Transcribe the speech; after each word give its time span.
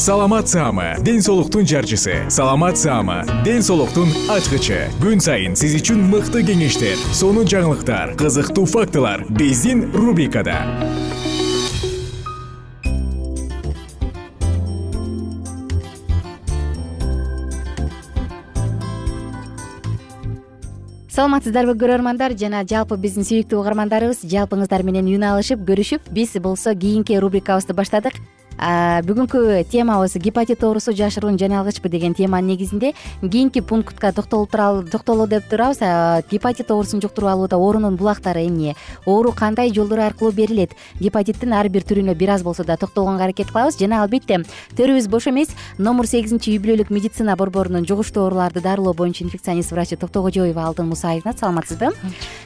саламат 0.00 0.48
саама 0.48 0.94
ден 1.04 1.20
соолуктун 1.20 1.66
жарчысы. 1.66 2.24
Саламат 2.30 2.78
саама 2.78 3.22
ден 3.44 3.60
соолуктун 3.62 4.08
ачкычы. 4.32 4.88
Күн 4.96 5.20
сайын 5.20 5.52
сиз 5.52 5.74
үчүн 5.76 6.00
мыкты 6.08 6.40
кеңештер 6.40 6.96
сонун 7.12 7.44
жаңылыктар 7.44 8.14
кызыктуу 8.16 8.64
фактылар 8.64 9.26
биздин 9.28 9.92
рубрикада. 9.92 10.56
Саламатсыздарбы 21.12 21.76
көрөрмандар 21.76 22.32
жана 22.40 22.64
жалпы 22.64 22.96
биздин 22.96 23.28
сүйүктүү 23.28 23.60
угармандарыбыз 23.60 24.24
жалпыңыздар 24.24 24.80
менен 24.80 25.12
үн 25.12 25.28
алышып 25.34 25.60
көрүшүп 25.68 26.08
биз 26.08 26.38
болсо 26.40 26.72
кийинки 26.72 27.20
рубрикабызды 27.20 27.76
баштадык 27.76 28.16
бүгүнкү 28.60 29.64
темабыз 29.72 30.16
гепатит 30.20 30.62
оорусу 30.62 30.92
жашыруун 30.92 31.38
жайналгычпы 31.38 31.88
деген 31.88 32.14
теманын 32.14 32.52
негизинде 32.52 32.92
кийинки 33.22 33.60
пунктка 33.60 34.12
токтололу 34.12 35.26
деп 35.26 35.48
турабыз 35.48 35.78
гепатит 36.30 36.70
оорусун 36.70 37.00
жуктуруп 37.00 37.30
алууда 37.30 37.56
оорунун 37.56 37.96
булактары 37.96 38.46
эмне? 38.46 38.76
Оору 39.06 39.32
кандай 39.32 39.72
жолдор 39.72 40.00
аркылуу 40.00 40.32
берилет? 40.32 40.72
Гепатиттин 41.00 41.54
ар 41.54 41.68
бир 41.68 41.82
түрүнө 41.82 42.14
бир 42.14 42.30
аз 42.36 42.42
болсо 42.42 42.64
да 42.64 42.76
токтолгонго 42.76 43.24
аракет 43.24 43.48
кылабыз. 43.50 43.78
Жана 43.80 44.02
албетте 44.02 44.42
төрүбүз 44.76 45.08
бош 45.08 45.28
эмес 45.28 45.48
номур 45.78 46.06
сегизинчи 46.06 46.52
үй 46.52 46.60
бүлөлүк 46.60 46.90
медицина 46.90 47.36
борборунун 47.36 47.86
жугуштуу 47.88 48.24
ооруларды 48.24 48.60
дарылоо 48.60 48.92
боюнча 48.92 49.24
инфекционист 49.24 49.72
врачы 49.72 49.96
токтогожоева 49.96 50.66
алтын 50.66 50.88
мусаевна 50.88 51.32
саламатсызбы 51.32 51.94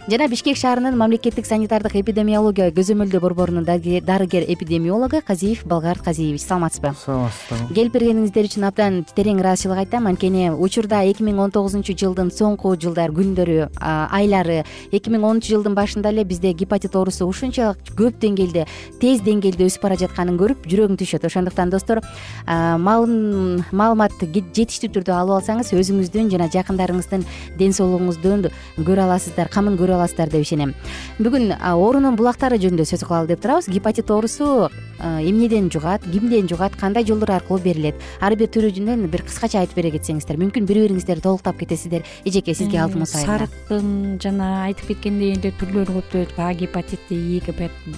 жана 0.08 0.28
бишкек 0.28 0.56
шаарынын 0.56 0.96
мамлекеттик 0.96 1.46
санитардык 1.46 1.96
эпидемиология 1.96 2.70
көзөмөлдөө 2.70 3.20
борборунун 3.20 3.64
дарыгер 3.64 4.44
эпидемиологу 4.48 5.22
казиев 5.26 5.64
балгарт 5.64 6.03
казиевич 6.04 6.42
саламатсызбы? 6.44 6.92
Саламатсыздарбы. 7.00 7.74
Келип 7.74 7.94
бергениңиздер 7.96 8.48
үчүн 8.48 8.66
абдан 8.68 9.00
терең 9.16 9.40
ыраазычылык 9.42 9.80
айтам. 9.84 10.06
Анткени 10.06 10.50
учурда 10.52 11.02
эки 11.08 11.24
миң 11.24 11.40
он 11.46 11.50
тогузунчу 11.54 11.96
жылдын 11.96 12.30
соңку 12.34 12.74
жылдар 12.76 13.10
күндөрү 13.14 13.70
айлары 13.80 14.64
эки 14.92 15.10
миң 15.10 15.24
онунчу 15.24 15.54
жылдын 15.54 15.74
башында 15.74 16.12
эле 16.12 16.24
бизде 16.24 16.52
гепатит 16.52 16.94
оорусу 16.96 17.26
ушунчалык 17.26 17.94
көп 17.96 18.18
деңгээлде 18.20 18.66
тез 19.00 19.22
деңгээлде 19.24 19.68
өсүп 19.70 19.86
бара 19.86 19.96
жатканын 20.00 20.36
көрүп 20.40 20.66
жүрөгүң 20.66 20.98
түшөт. 21.00 21.24
Ошондуктан 21.30 21.70
достор 21.70 22.02
маалымат 22.46 24.18
жетиштүү 24.24 24.90
түрдө 24.98 25.14
алып 25.14 25.38
алсаңыз 25.38 25.70
өзүңүздүн 25.74 26.32
жана 26.34 26.50
жакындарыңыздын 26.50 27.22
ден 27.58 27.72
соолугуңуздун 27.76 28.50
көрө 28.80 29.06
аласыздар 29.06 29.48
камын 29.48 29.78
көрө 29.78 29.94
аласыздар 29.98 30.28
деп 30.32 30.42
ишенем. 30.42 30.74
Бүгүн 31.22 31.54
оорунун 31.70 32.18
булактары 32.18 32.58
жөнүндө 32.58 32.84
сөз 32.90 33.06
кылалы 33.06 33.30
деп 33.30 33.40
турабыз. 33.44 33.68
Гепатит 33.70 34.10
оорусу 34.10 34.68
эмнеден 34.98 35.70
жугат 35.70 35.93
кимден 36.02 36.48
жугат 36.48 36.76
кандай 36.76 37.04
жолдор 37.06 37.30
аркылуу 37.30 37.62
берилет? 37.62 37.94
Ар 38.20 38.34
бир 38.34 38.48
түрүнөн 38.48 39.06
бир 39.12 39.22
кыскача 39.22 39.60
айтып 39.62 39.78
бере 39.78 39.94
кетсеңиздер 39.94 40.38
мүмкүн 40.40 40.66
бири 40.66 40.86
бириңиздерди 40.88 41.22
толуктап 41.22 41.58
кетесиздер. 41.58 42.02
Эжеке 42.24 42.54
сизге 42.54 42.80
алтын 42.82 43.04
мусаевна 43.04 43.38
сарыктын 43.38 44.18
жана 44.22 44.50
айтып 44.68 44.94
кеткендей 44.94 45.36
эле 45.36 45.52
түрлөрү 45.60 46.00
көптөйт 46.00 46.38
а 46.38 46.52
гепатити 46.54 47.14
и 47.36 47.42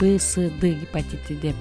б 0.00 0.18
с 0.18 0.36
д 0.60 0.74
гепатити 0.80 1.38
деп 1.42 1.56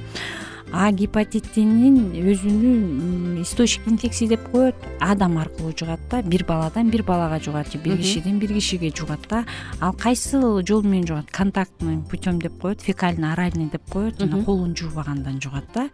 а 0.76 0.92
гепатитинин 0.92 2.12
өзүнүн 2.20 3.40
источник 3.40 3.88
инфекции 3.88 4.28
деп 4.28 4.44
коет. 4.52 4.76
Адам 5.00 5.38
аркылуу 5.40 5.72
жугат 5.72 6.02
да 6.12 6.22
бир 6.22 6.44
баладан 6.44 6.90
бир 6.92 7.04
балага 7.04 7.40
жугат 7.40 7.72
же 7.72 7.80
бир 7.80 7.96
кишиден 7.98 8.40
бир 8.40 8.52
кишиге 8.52 8.92
жугат 8.92 9.24
да. 9.30 9.46
Ал 9.80 9.94
кайсыл 9.94 10.60
жол 10.68 10.84
менен 10.84 11.08
жугат? 11.08 11.32
Контактный 11.32 12.00
путем 12.10 12.42
деп 12.42 12.60
коет 12.60 12.82
фекально 12.82 13.32
оральный 13.32 13.70
деп 13.70 13.90
коет. 13.90 14.20
Жана 14.20 14.44
колун 14.44 14.76
жуубагандан 14.76 15.40
жугат 15.42 15.64
да. 15.74 15.88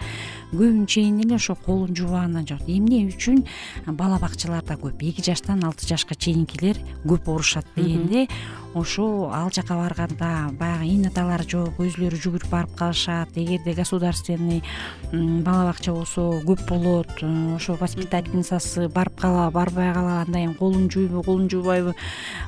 Көбүнчө 0.51 1.05
эле 1.05 1.35
ошо 1.35 1.55
колун 1.55 1.93
жуубагандан 1.95 2.47
жугат 2.47 2.67
эмне 2.67 3.05
үчүн? 3.11 3.45
Бала 3.85 4.17
бакчаларда 4.17 4.79
көп. 4.81 4.97
Эки 5.05 5.21
жаштан 5.21 5.63
алты 5.63 5.85
жашка 5.85 6.15
чейинкилер 6.15 6.81
көп 7.05 7.29
оорушат 7.29 7.67
дегенде 7.75 8.27
ошо 8.73 9.29
ал 9.33 9.51
жака 9.51 9.75
барганда 9.75 10.49
баягы 10.57 10.87
ин 10.87 11.05
аталары 11.09 11.43
жок 11.43 11.79
өзүлөрү 11.83 12.17
жүгүрүп 12.23 12.49
барып 12.49 12.75
калышат. 12.79 13.35
Эгерде 13.35 13.73
государственный 13.73 14.63
бала 15.11 15.65
бакча 15.67 15.91
болсо 15.91 16.41
көп 16.45 16.63
болот. 16.69 17.09
Э, 17.21 17.55
ошо 17.55 17.75
воспитательницасы 17.75 18.87
барып 18.87 19.19
калабы 19.19 19.53
барбай 19.53 19.93
калабы 19.93 20.21
андан 20.21 20.33
кийин 20.33 20.53
колун 20.55 20.89
жуйбу 20.89 21.23
колун 21.23 21.49
жуубайбы 21.49 21.95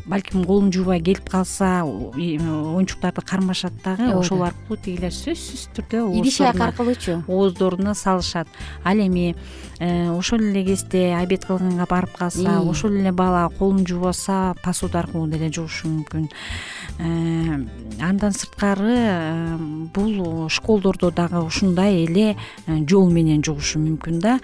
балким 0.05 0.45
колун 0.45 0.71
жуубай 0.71 1.01
келип 1.01 1.29
калса 1.29 1.83
оюнчуктарды 1.83 3.21
кармашат 3.21 3.73
дагы 3.83 4.13
ошол 4.15 4.43
аркылуу 4.43 4.77
тигилер 4.77 5.11
сөзсүз 5.11 5.67
түрдө 5.75 6.05
идиш 6.19 6.39
аяк 6.41 6.61
аркылуучу. 6.61 7.23
ооздоруна 7.27 7.93
салышат. 7.93 8.47
Ал 8.83 8.97
эми 8.97 9.35
э, 9.79 10.09
ошол 10.11 10.39
эле 10.39 10.63
кезде 10.63 11.15
обед 11.15 11.45
кылганга 11.45 11.85
барып 11.89 12.15
калса 12.17 12.61
ошол 12.61 12.91
эле 12.91 13.11
бала 13.11 13.49
колун 13.49 13.85
жуубаса 13.85 14.55
посуда 14.63 14.99
аркылуу 14.99 15.27
деле 15.27 15.51
жугушу 15.51 15.87
мүмкүн. 15.87 16.29
Э, 16.29 16.92
андан 16.99 18.31
сырткары 18.31 18.95
э, 18.95 19.57
бул 19.93 20.49
школдордо 20.49 21.11
дагы 21.11 21.41
ушундай 21.41 22.05
эле 22.05 22.35
э, 22.67 22.77
жол 22.87 23.09
менен 23.09 23.43
жугушу 23.43 23.79
мүмкүн 23.79 24.19
да. 24.19 24.39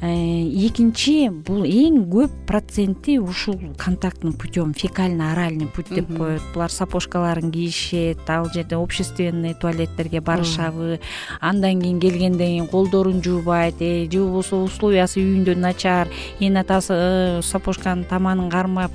Экинчи 0.00 1.28
бул 1.28 1.64
эң 1.66 2.02
көп 2.10 2.32
проценти 2.46 3.18
ушул 3.18 3.58
контактный 3.78 4.32
путем 4.32 4.72
фекально 4.74 5.32
оральный 5.32 5.66
путь 5.66 5.90
деп 5.90 6.08
коет 6.16 6.42
булар 6.54 6.70
сапожкаларын 6.70 7.50
кийишет 7.52 8.28
ал 8.28 8.48
жерде 8.52 8.76
общественный 8.76 9.54
туалеттерге 9.54 10.20
барышабы. 10.20 11.00
Андан 11.40 11.80
кийин 11.80 12.00
келгенден 12.00 12.38
кийин 12.38 12.66
колдорун 12.68 13.22
жуубайт 13.22 13.78
же 13.78 14.18
болбосо 14.18 14.56
условиясы 14.56 15.20
үйүндө 15.20 15.56
начар 15.56 16.08
эн 16.40 16.56
атасы 16.56 17.40
сапожканын 17.42 18.04
таманын 18.04 18.50
кармап 18.50 18.92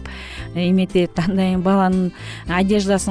эметет 0.55 1.17
андан 1.19 1.45
кийин 1.45 1.61
баланын 1.61 2.11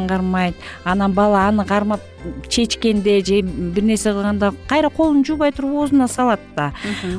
кармайт 0.08 0.54
анан 0.84 1.12
бала 1.12 1.48
аны 1.48 1.64
кармап 1.64 2.00
чечкенде 2.48 3.24
же 3.24 3.40
бир 3.42 3.84
нерсе 3.84 4.12
кылганда 4.12 4.52
кайра 4.68 4.90
колун 4.90 5.24
жуубай 5.24 5.52
туруп 5.52 5.76
оозуна 5.76 6.08
салат 6.08 6.40
да. 6.56 6.72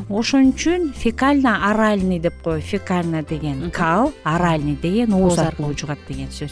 Ошон 0.09 0.49
үчүн 0.51 0.93
фекально 0.93 1.69
оральный 1.69 2.19
деп 2.19 2.33
коет 2.43 2.63
фекально 2.63 3.23
деген 3.23 3.71
кал 3.71 4.13
оральный 4.23 4.75
деген 4.75 5.13
ооз 5.13 5.39
аркылуу 5.39 5.77
жугат 5.77 5.99
деген 6.07 6.29
сөз. 6.31 6.51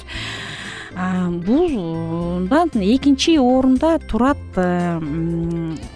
Булдан 0.96 2.70
экинчи 2.76 3.38
орунда 3.38 4.00
турат 4.00 4.38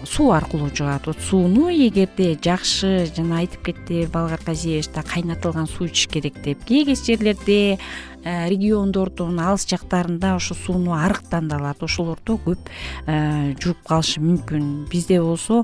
суу 0.04 0.32
аркылуу 0.32 0.68
жугат 0.76 1.06
вот 1.06 1.16
сууну 1.24 1.70
эгерде 1.70 2.36
жакшы 2.36 3.08
жана 3.16 3.38
айтып 3.38 3.64
кетти 3.64 4.06
балгар 4.12 4.40
казиевич 4.44 4.90
кайнатылган 4.92 5.66
суу 5.66 5.86
ичиш 5.86 6.06
керек 6.06 6.42
деп. 6.44 6.58
Кээ 6.68 6.94
жерлерде 6.94 7.78
региондордун 8.24 9.38
алыс 9.40 9.66
жактарында 9.70 10.34
ошо 10.36 10.54
сууну 10.54 10.92
арыктан 10.96 11.48
да 11.48 11.56
алат 11.56 11.82
ошолордо 11.82 12.36
көп 12.44 12.68
э, 13.06 13.54
жууп 13.60 13.80
калышы 13.88 14.20
мүмкүн. 14.20 14.68
Бизде 14.90 15.20
болсо 15.22 15.62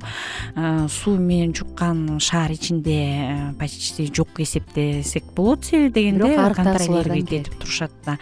э, 0.54 0.86
суу 0.88 1.16
менен 1.16 1.54
жуккан 1.54 2.18
шаар 2.20 2.52
ичинде 2.52 3.54
почти 3.58 4.08
жок 4.12 4.40
эсептесек 4.40 5.24
болот 5.34 5.64
себеби 5.64 5.92
дегенде 5.92 6.54
контролировать 6.54 7.32
этип 7.32 7.54
турушат 7.58 7.92
да. 8.04 8.18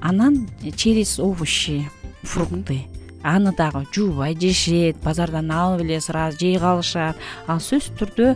Анан 0.00 0.48
через 0.76 1.18
овощи 1.18 1.88
фрукты 2.22 2.86
аны 3.24 3.52
дагы 3.56 3.86
жуубай 3.92 4.36
жешет 4.38 4.96
базардан 5.02 5.50
алып 5.50 5.82
эле 5.82 6.00
сразу 6.00 6.38
жей 6.38 6.58
калышат. 6.60 7.16
Ал 7.48 7.58
сөзсүз 7.58 7.96
түрдө 7.98 8.34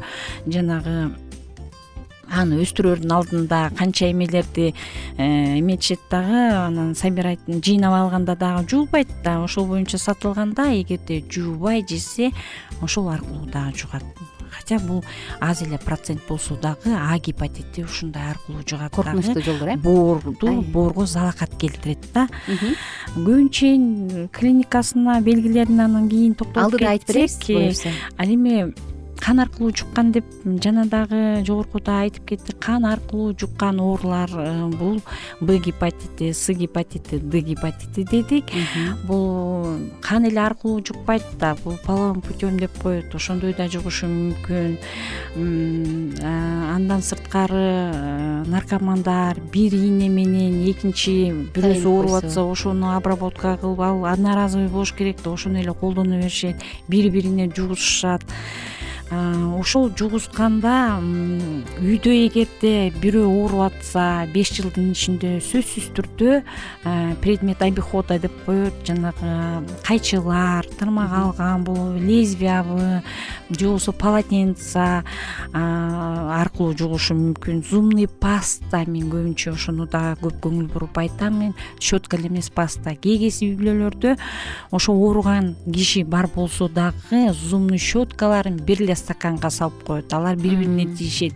жанагы 0.49 1.12
аны 2.31 2.61
өстүрөөрдүн 2.63 3.13
алдында 3.13 3.61
канча 3.77 4.11
эмелерди 4.11 4.73
э, 5.17 5.59
эметишет 5.59 6.01
дагы 6.11 6.41
анан 6.55 6.95
собирать 6.95 7.41
жыйнап 7.47 7.95
алганда 7.95 8.37
дагы 8.37 8.69
жуубайт 8.69 9.09
да 9.25 9.43
ошол 9.43 9.67
боюнча 9.67 9.99
сатылганда 9.99 10.69
эгерде 10.81 11.23
жуубай 11.31 11.85
жесе 11.89 12.33
ошол 12.83 13.09
аркылуу 13.09 13.47
дагы 13.47 13.77
жугат. 13.77 14.05
Хотя 14.51 14.79
бул 14.79 15.05
аз 15.41 15.63
эле 15.63 15.79
процент 15.79 16.21
болсо 16.29 16.57
дагы 16.57 16.95
а 16.95 17.19
гепатити 17.19 17.83
ушундай 17.83 18.31
аркылуу 18.31 18.63
жугат 18.67 18.93
коркунучтуу 18.95 19.43
жолдор 19.43 19.69
э? 19.69 19.77
боорду 19.77 20.63
боорго 20.63 21.07
залакат 21.07 21.57
келтирет 21.59 21.99
да. 22.15 22.29
Көбүнчө 23.17 24.29
клиникасына 24.33 25.21
белгилерин 25.21 25.81
анан 25.81 26.09
кийин 26.09 26.35
токтолуп 26.35 26.65
алдыда 26.65 26.91
айтып 26.93 27.15
беребиз 27.15 27.39
буюрса 27.47 27.93
ал 28.19 28.35
эми 28.35 28.75
кан 29.20 29.41
аркылуу 29.41 29.73
жуккан 29.76 30.12
деп 30.12 30.25
жана 30.65 30.85
дагы 30.87 31.43
жогоркуда 31.47 32.00
айтып 32.05 32.29
кеттик 32.31 32.59
кан 32.59 32.87
аркылуу 32.87 33.35
жуккан 33.38 33.81
оорулар 33.81 34.31
э, 34.31 34.69
бул 34.69 35.00
б 35.41 35.59
гепатити 35.59 36.32
с 36.32 36.53
гепатити 36.53 37.19
д 37.19 37.41
гепатити 37.41 38.05
дедик. 38.05 38.44
Бул 39.05 39.79
кан 40.00 40.25
эле 40.25 40.41
аркылуу 40.41 40.85
жукпайт 40.87 41.23
да 41.38 41.56
бул 41.65 41.76
половым 41.85 42.20
путем 42.20 42.59
деп 42.59 42.70
коет. 42.82 43.15
Ошондой 43.15 43.55
да 43.55 43.69
жугушу 43.69 44.06
мүмкүн. 44.06 44.79
Э, 45.37 46.75
андан 46.75 47.03
сырткары 47.03 47.67
э, 47.93 48.44
наркомандар 48.47 49.41
бир 49.53 49.75
ийне 49.75 50.09
менен 50.09 50.62
экинчи 50.70 51.32
бирөөсү 51.55 51.88
ооруп 51.91 52.17
атса 52.23 52.43
ошону 52.43 52.94
обработка 52.97 53.56
кылып 53.61 53.81
ал 53.81 54.05
одноразовый 54.06 54.69
болуш 54.69 54.93
керек 54.93 55.19
деп 55.19 55.32
ошону 55.32 55.61
эле 55.61 55.75
колдоно 55.75 56.19
беришет 56.19 56.56
бири 56.88 57.11
бирине 57.11 57.50
жугузушат 57.55 58.25
ошол 59.10 59.88
жугузганда 59.96 61.00
үйдө 61.81 62.12
эгерде 62.26 62.93
бирөө 63.00 63.26
ооруп 63.26 63.72
атса 63.72 64.26
беш 64.34 64.52
жылдын 64.58 64.93
ичинде 64.93 65.38
сөзсүз 65.40 65.90
түрдө 65.96 66.43
предмет 67.25 67.62
обихода 67.64 68.19
деп 68.20 68.37
коет 68.44 68.76
жанагы 68.84 69.64
кайчылар 69.87 70.69
тырмак 70.78 71.12
алган 71.22 71.64
болобу 71.64 71.99
лезвиябы 71.99 73.02
же 73.50 73.66
болбосо 73.66 73.93
полотенца 73.93 75.05
аркылуу 75.52 76.76
жугушу 76.76 77.14
мүмкүн. 77.14 77.62
Зубный 77.64 78.08
паста 78.08 78.84
мен 78.87 79.08
көбүнчө 79.10 79.55
ошону 79.55 79.87
дагы 79.88 80.19
көп 80.26 80.40
көңүл 80.44 80.69
буруп 80.72 80.99
айтам. 80.99 81.38
Мен 81.38 81.55
щетка 81.81 82.19
эле 82.19 82.28
эмес 82.28 82.50
паста. 82.50 82.94
Кээ 82.94 83.19
кээси 83.25 83.49
үй 83.49 83.56
бүлөлөрдө 83.58 84.16
ошо 84.70 84.93
ооруган 84.93 85.55
киши 85.72 86.05
бар 86.05 86.28
болсо 86.34 86.69
дагы 86.69 87.32
зубный 87.32 87.78
щеткаларын 87.78 88.58
бир 88.58 88.82
эле 88.82 88.98
стаканга 88.99 89.50
салып 89.50 89.85
коет. 89.87 90.12
Алар 90.12 90.37
бири 90.37 90.56
бирине 90.56 90.87
тиешет. 90.95 91.35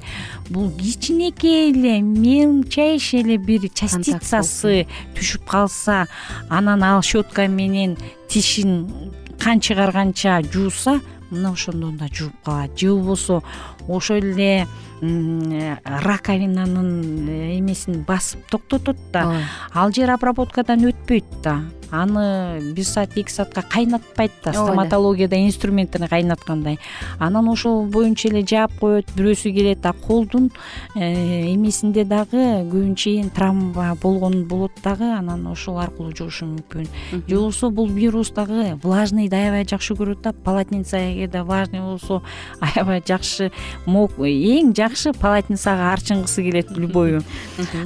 Бул 0.50 0.70
кичинекей 0.70 1.72
эле 1.72 2.00
мелчайший 2.00 3.22
эле 3.22 3.38
бир 3.38 3.68
частицасы 3.70 4.86
түшүп 5.16 5.48
калса 5.48 6.06
анан 6.48 6.82
ал 6.82 7.02
щетка 7.02 7.48
менен 7.48 7.96
тишин 8.28 8.88
кан 9.38 9.60
чыгарганча 9.60 10.42
жууса 10.52 11.00
мына 11.30 11.52
ошондон 11.52 11.96
да 11.96 12.08
жууп 12.12 12.32
калат. 12.44 12.78
Же 12.78 12.90
болбосо 12.90 13.42
ошол 13.88 14.16
эле 14.16 14.66
раковинанын 15.00 17.28
эмесин 17.58 18.04
басып 18.06 18.46
токтотот 18.50 18.96
да. 19.12 19.42
Ал 19.74 19.92
жер 19.92 20.10
обработкадан 20.14 20.84
өтпөйт 20.90 21.24
да 21.42 21.62
аны 21.92 22.72
бир 22.72 22.84
саат 22.84 23.16
эки 23.16 23.30
саатка 23.30 23.62
кайнатпайт 23.62 24.32
да. 24.44 24.52
Стоматологияда 24.52 25.36
инструменттерин 25.36 26.08
кайнаткандай. 26.08 26.78
Анан 27.18 27.48
ошол 27.48 27.84
боюнча 27.86 28.28
эле 28.28 28.42
жаап 28.46 28.72
коет 28.80 29.12
бирөөсү 29.14 29.52
келет 29.52 29.84
а 29.86 29.92
колдун 29.92 30.50
э, 30.96 31.52
эмесинде 31.52 32.04
дагы 32.04 32.64
көбүнчө 32.64 33.30
травма 33.34 33.94
болгон 34.00 34.44
болот 34.48 34.72
дагы 34.82 35.04
анан 35.04 35.46
ошол 35.46 35.78
аркылуу 35.78 36.16
жугушу 36.16 36.46
мүмкүн. 36.46 36.88
Же 37.28 37.36
болбосо 37.36 37.70
бул 37.70 37.88
вирус 37.88 38.30
дагы 38.32 38.78
влажныйды 38.82 39.36
аябай 39.36 39.66
жакшы 39.68 39.94
көрөт 39.94 40.22
да 40.22 40.32
полотенце 40.32 41.12
эгерде 41.12 41.42
влажный 41.42 41.80
болсо 41.80 42.22
аябай 42.60 43.02
жакшы 43.06 43.50
эң 43.86 44.72
жакшы 44.74 45.12
полотенцага 45.12 45.92
арчынгысы 45.92 46.42
келет 46.42 46.70
любойу 46.76 47.22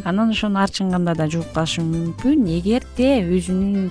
анан 0.05 0.31
ошону 0.31 0.61
арчынганда 0.61 1.15
да 1.15 1.27
жууп 1.27 1.51
калышы 1.53 1.83
мүмкүн. 1.83 2.47
Эгерде 2.59 3.21
өзүнүн 3.27 3.91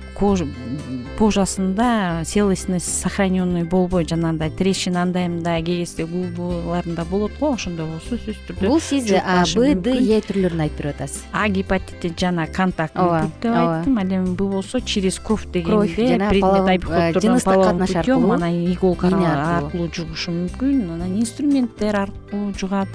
кожасында 0.19 2.23
целостность 2.25 3.01
сохраненный 3.01 3.63
болбой 3.63 4.05
жанагындай 4.05 4.49
трещина 4.49 5.03
андай 5.03 5.27
мындай 5.27 5.63
кээ 5.63 5.85
кезде 5.85 6.05
болот 6.05 7.31
го 7.39 7.53
ошондой 7.53 7.87
болсо 7.87 8.15
сөзсүз 8.15 8.35
түрдө 8.47 8.67
бул 8.67 8.81
сиз 8.81 9.11
б 9.11 9.75
д 9.75 9.97
е 9.97 10.21
түрлөрүн 10.25 10.61
айтып 10.67 10.81
берип 10.81 10.95
атасыз. 10.95 11.23
А 11.31 11.47
гепатити 11.47 12.13
жана 12.17 12.47
контактный 12.47 13.21
путь 13.21 13.31
деп 13.41 13.51
айттым. 13.51 13.97
Ал 13.97 14.05
эми 14.05 14.35
б 14.35 14.45
болсо 14.45 14.81
через 14.81 15.19
кровь 15.19 15.45
дегенде 15.51 16.17
предмет 16.29 17.21
жыныстык 17.21 17.63
катнаш 17.63 17.95
аркылуу 17.95 18.33
анан 18.33 18.65
иголка 18.65 19.07
аркылуу. 19.07 19.89
жугушу 19.93 20.31
мүмкүн. 20.31 20.93
Анан 20.93 21.19
инструменттер 21.19 21.95
аркылуу 21.95 22.53
жугат. 22.57 22.87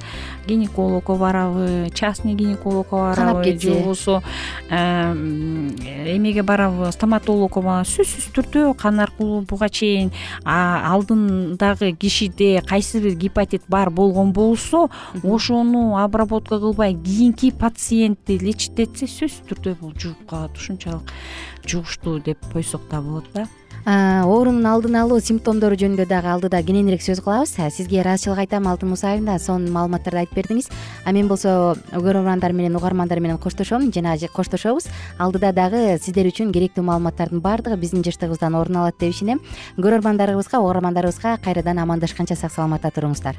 Гинекологко 0.46 1.14
барабы 1.14 1.90
частный 1.94 2.34
гинекологко 2.34 2.96
барабы 2.96 3.58
же 3.58 3.72
болбосо 3.72 4.22
эмеге 4.70 6.42
барабы 6.42 6.92
сөзсүз 7.24 8.30
түрдө 8.36 8.74
кан 8.78 9.00
аркылуу 9.00 9.42
буга 9.48 9.68
чейин 9.68 10.12
алдындагы 10.44 11.92
кишиде 11.92 12.62
кайсы 12.66 13.00
бир 13.00 13.14
гепатит 13.16 13.62
бар 13.68 13.90
болгон 13.90 14.32
болсо 14.32 14.88
ошону 15.22 15.96
обработка 15.98 16.58
кылбай 16.58 16.94
кийинки 16.94 17.50
пациентти 17.50 18.38
лечить 18.38 18.78
этсе 18.78 19.06
сөзсүз 19.06 19.46
түрдө 19.50 19.76
бул 19.80 19.94
жугуп 19.96 20.28
калат 20.30 20.56
ушунчалык 20.56 21.12
жугуштуу 21.66 22.20
деп 22.20 22.38
койсок 22.52 22.82
да 22.90 23.00
болот 23.00 23.24
да 23.34 23.46
оорунун 23.86 24.66
алдын 24.66 24.96
алуу 24.98 25.20
симптомдору 25.22 25.76
жөнүндө 25.78 26.08
дагы 26.10 26.32
алдыда 26.32 26.58
кененирээк 26.66 27.04
сөз 27.04 27.20
кылабыз. 27.22 27.54
Сизге 27.70 28.00
ыраазычылык 28.02 28.42
айтам 28.42 28.66
алтын 28.66 28.90
мусаевна 28.90 29.38
сонун 29.38 29.70
маалыматтарды 29.70 30.24
айтып 30.24 30.40
бердиңиз. 30.40 30.70
А 31.04 31.12
мен 31.14 31.28
болсо 31.30 31.76
көрөрмандар 31.94 32.52
менен 32.52 32.74
угармандар 32.74 33.20
менен 33.20 33.38
коштошом 33.38 33.92
жана 33.94 34.16
коштошобуз. 34.18 34.88
Алдыда 35.18 35.52
дагы 35.52 35.98
сиздер 36.02 36.26
үчүн 36.26 36.50
керектүү 36.50 36.82
маалыматтардын 36.82 37.40
баардыгы 37.40 37.78
биздин 37.78 38.02
жыштыгыбыздан 38.02 38.58
орун 38.58 38.82
алат 38.82 38.98
деп 38.98 39.14
ишенем. 39.14 39.40
Көрөрмандарыбызга 39.78 40.58
угармандарыбызга 40.58 41.38
кайрадан 41.38 41.78
амандашканча 41.78 42.34
сак 42.34 42.50
саламатта 42.50 42.90
туруңуздар 42.90 43.38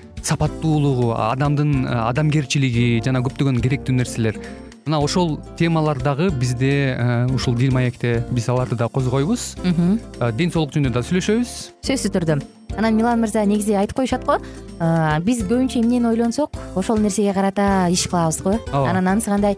сапаттуулугу 0.23 1.13
адамдын 1.17 1.85
э, 1.85 1.95
адамгерчилиги 2.09 3.01
жана 3.05 3.23
көптөгөн 3.25 3.61
керектүү 3.63 3.95
нерселер. 3.95 4.39
Мына 4.85 4.97
ошол 5.03 5.35
темалар 5.59 5.99
дагы 6.01 6.31
бизде 6.31 6.95
э, 6.97 7.27
ушул 7.33 7.55
дил 7.55 7.73
маекте 7.73 8.23
биз 8.31 8.49
аларды 8.49 8.75
да 8.75 8.89
козгойбуз. 8.89 9.55
Ден 10.37 10.51
соолук 10.51 10.73
жөнүндө 10.73 10.97
да 10.97 11.05
сүйлөшөбүз. 11.05 11.55
Сөзсүз 11.85 12.15
түрдө. 12.17 12.41
Анан 12.77 12.95
милан 12.95 13.19
мырза 13.19 13.43
негизи 13.45 13.75
айтып 13.75 13.97
коюшат 13.99 14.23
го. 14.25 14.39
Биз 15.25 15.43
көбүнчө 15.43 15.81
эмнени 15.83 16.07
ойлонсок 16.13 16.55
ошол 16.75 17.01
нерсеге 17.03 17.33
карата 17.33 17.89
иш 17.91 18.07
кылабыз 18.07 18.41
го. 18.41 18.55
Ооба. 18.71 18.89
Анан 18.89 19.07
анысы 19.07 19.29
кандай 19.29 19.57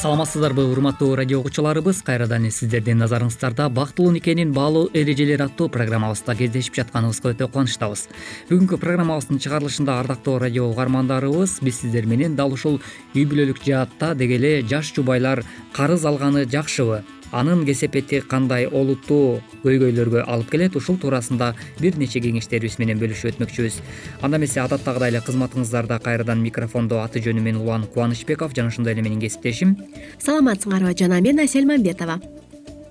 саламатсыздарбы 0.00 0.64
урматтуу 0.64 1.14
радио 1.14 1.40
угуучуларыбыз 1.40 1.98
кайрадан 2.00 2.46
эле 2.46 2.50
сиздердин 2.56 3.02
назарыңыздарда 3.02 3.66
бактылуу 3.68 4.14
никенин 4.14 4.54
баалуу 4.56 4.88
эрежелери 4.94 5.44
аттуу 5.44 5.68
программабызда 5.68 6.34
кездешип 6.38 6.78
жатканыбызга 6.78 7.34
өтө 7.34 7.50
кубанычтабыз 7.50 8.06
бүгүнкү 8.48 8.80
программабыздын 8.80 9.44
чыгарылышында 9.44 9.98
ардактуу 10.00 10.38
радио 10.40 10.70
угармандарыбыз 10.72 11.58
биз 11.60 11.82
сиздер 11.82 12.08
менен 12.08 12.32
дал 12.34 12.56
ушул 12.56 12.80
үй 13.12 13.26
бүлөлүк 13.28 13.60
жаатта 13.60 14.14
деги 14.14 14.40
эле 14.40 14.54
жаш 14.62 14.94
жубайлар 14.96 15.44
карыз 15.76 16.08
алганы 16.08 16.48
жакшыбы 16.48 17.02
анын 17.32 17.64
кесепети 17.66 18.20
кандай 18.20 18.66
олуттуу 18.66 19.40
көйгөйлөргө 19.64 20.24
алып 20.26 20.50
келет 20.50 20.76
ушул 20.76 20.98
туурасында 21.00 21.52
бир 21.80 21.98
нече 22.00 22.22
кеңештерибиз 22.24 22.78
менен 22.82 22.98
бөлүшүп 23.00 23.34
өтмөкчүбүз. 23.34 23.80
Анда 24.22 24.40
эмесе 24.40 24.60
адаттагыдай 24.64 25.14
эле 25.14 25.22
кызматыңыздарда 25.26 26.00
кайрадан 26.02 26.42
микрофондо 26.42 27.00
аты 27.04 27.22
жөнүм 27.24 27.46
мен 27.46 27.62
улан 27.62 27.86
кубанычбеков 27.86 28.54
жана 28.56 28.74
ошондой 28.74 28.94
эле 28.94 29.02
менин 29.06 29.20
кесиптешим. 29.20 29.76
Саламатсыңарбы 30.18 30.96
жана 30.98 31.20
мен 31.20 31.40
асель 31.40 31.66
мамбетова. 31.66 32.20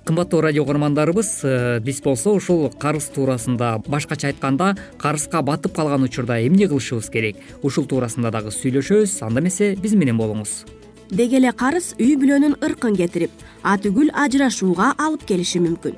Кымбаттуу 0.09 0.41
радио 0.41 0.63
угармандарыбыз 0.63 1.27
э, 1.43 1.79
биз 1.85 2.01
болсо 2.01 2.31
ушул 2.33 2.71
карыз 2.71 3.11
туурасында 3.13 3.83
башкача 3.85 4.31
айтканда 4.31 4.71
карызга 4.97 5.43
батып 5.43 5.75
калган 5.75 6.01
учурда 6.07 6.39
эмне 6.41 6.65
кылышыбыз 6.65 7.11
керек? 7.13 7.37
Ушул 7.61 7.85
туурасында 7.85 8.31
дагы 8.33 8.49
сүйлөшөбүз 8.49 9.19
анда 9.27 9.45
эмесе 9.45 9.75
биз 9.75 9.93
менен 9.93 10.17
болуңуз 10.17 10.63
деги 11.11 11.39
эле 11.39 11.51
карыз 11.51 11.93
үй 11.99 12.15
бүлөнүн 12.21 12.59
ыркын 12.65 12.95
кетирип 12.97 13.31
атүгүл 13.63 14.11
ажырашууга 14.23 14.93
алып 14.97 15.25
келиши 15.29 15.61
мүмкүн. 15.63 15.95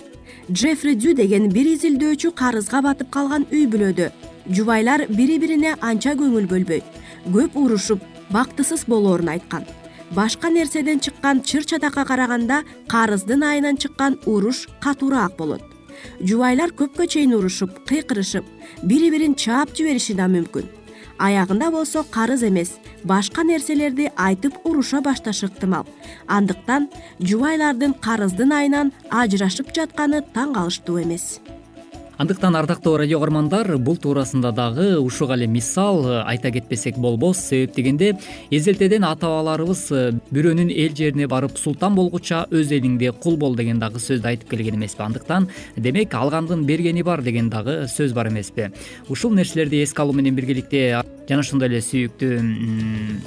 Джеффри 0.51 0.95
дю 0.95 1.13
деген 1.15 1.49
бир 1.51 1.67
изилдөөчү 1.73 2.31
карызга 2.35 2.81
батып 2.81 3.11
калган 3.11 3.45
үй 3.51 3.67
бүлөдө. 3.71 4.11
Жубайлар 4.49 5.05
бири 5.09 5.37
бирине 5.39 5.75
анча 5.81 6.15
көңүл 6.19 6.47
бөлбөйт. 6.51 6.83
Көп 7.27 7.57
урушуп 7.59 8.01
бактысыз 8.31 8.85
болоорун 8.87 9.29
айткан. 9.35 9.67
Башка 10.15 10.49
нерседен 10.49 10.99
чыккан 10.99 11.43
чыр 11.43 11.65
чатакка 11.65 12.05
караганда 12.05 12.63
карыздын 12.87 13.43
айынан 13.43 13.77
чыккан 13.77 14.19
уруш 14.25 14.67
катуураак 14.81 15.37
болот. 15.37 15.63
Жубайлар 16.19 16.71
көпкө 16.71 17.07
чейин 17.07 17.35
урушуп 17.35 17.83
кыйкырышып 17.87 18.45
бири 18.83 19.11
бирин 19.11 19.35
чаап 19.35 19.75
жибериши 19.75 20.15
да 20.17 20.25
мүмкүн 20.25 20.80
аягында 21.27 21.71
болсо 21.71 22.03
карыз 22.15 22.43
эмес. 22.43 22.73
Башка 23.03 23.43
нерселерди 23.43 24.09
айтып 24.15 24.57
уруша 24.65 25.01
башташы 25.01 25.47
ыктымал 25.49 25.87
андыктан 26.27 26.89
жубайлардын 27.19 27.95
карыздын 28.05 28.53
айынан 28.59 28.93
ажырашып 29.09 29.73
жатканы 29.75 30.21
таң 30.35 30.53
калыштуу 30.57 31.01
эмес 31.01 31.39
андыктан 32.21 32.55
ардактуу 32.55 32.97
радио 32.97 33.17
кугармандар 33.17 33.79
бул 33.81 33.95
туурасында 33.97 34.51
дагы 34.53 34.99
ушуга 35.01 35.33
эле 35.33 35.47
мисал 35.47 36.05
э, 36.05 36.19
айта 36.21 36.51
кетпесек 36.51 36.99
болбос 37.01 37.39
себеп 37.39 37.73
дегенде 37.73 38.11
эзелтеден 38.51 39.03
ата 39.03 39.25
бабаларыбыз 39.25 39.81
э, 39.89 40.01
бирөөнүн 40.29 40.69
эл 40.69 40.93
жерине 40.93 41.25
барып 41.27 41.57
султан 41.57 41.95
болгуча 41.97 42.43
өз 42.51 42.75
элиңде 42.77 43.09
кул 43.23 43.39
бол 43.41 43.55
деген 43.57 43.79
дагы 43.81 43.97
сөздү 43.97 44.29
айтып 44.35 44.53
келген 44.53 44.77
эмеспи. 44.77 45.01
Андыктан 45.01 45.47
демек 45.77 46.13
алгандын 46.13 46.61
бергени 46.69 47.01
бар 47.01 47.23
деген 47.25 47.49
дагы 47.49 47.87
сөз 47.89 48.13
бар 48.13 48.29
эмеспи. 48.29 48.69
Ушул 49.09 49.33
нерселерди 49.33 49.81
эске 49.81 50.03
алуу 50.03 50.13
менен 50.13 50.35
биргеликте 50.35 51.01
жана 51.27 51.41
ошондой 51.41 51.71
эле 51.71 51.81
сүйүктүү 51.81 52.37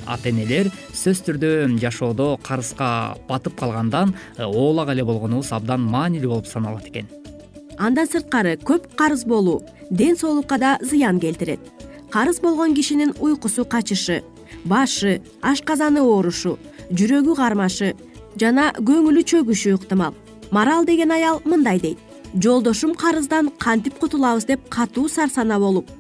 ата 0.07 0.31
энелер 0.31 0.71
сөзсүз 0.93 1.27
түрдө 1.33 1.53
жашоодо 1.83 2.37
карызга 2.47 3.19
батып 3.27 3.59
калгандан 3.59 4.15
э, 4.39 4.45
оолак 4.45 4.95
эле 4.95 5.03
болгонубуз 5.03 5.51
абдан 5.51 5.83
маанилүү 5.91 6.35
болуп 6.37 6.47
саналат 6.47 6.87
экен 6.95 7.24
андан 7.79 8.07
сырткары 8.07 8.57
көп 8.57 8.95
карыз 8.97 9.25
болуу 9.25 9.63
ден 9.91 10.17
соолукка 10.17 10.59
да 10.59 10.79
зыян 10.83 11.21
келтирет. 11.21 11.61
Карыз 12.11 12.41
болгон 12.41 12.75
кишинин 12.75 13.15
уйкусу 13.21 13.65
качышы 13.65 14.23
башы 14.65 15.21
ашказаны 15.43 16.01
оорушу 16.01 16.59
жүрөгү 16.91 17.37
кармашы 17.37 17.95
жана 18.41 18.73
көңүлү 18.79 19.25
чөгүшү 19.31 19.75
ыктымал. 19.79 20.15
Марал 20.51 20.85
деген 20.85 21.11
аял 21.11 21.41
мындай 21.45 21.81
дейт. 21.81 21.99
Жолдошум 22.35 22.95
карыздан 22.95 23.51
кантип 23.59 23.99
кутулабыз 23.99 24.45
деп 24.45 24.69
катуу 24.69 25.09
сарсанаа 25.09 25.59
болуп 25.59 25.91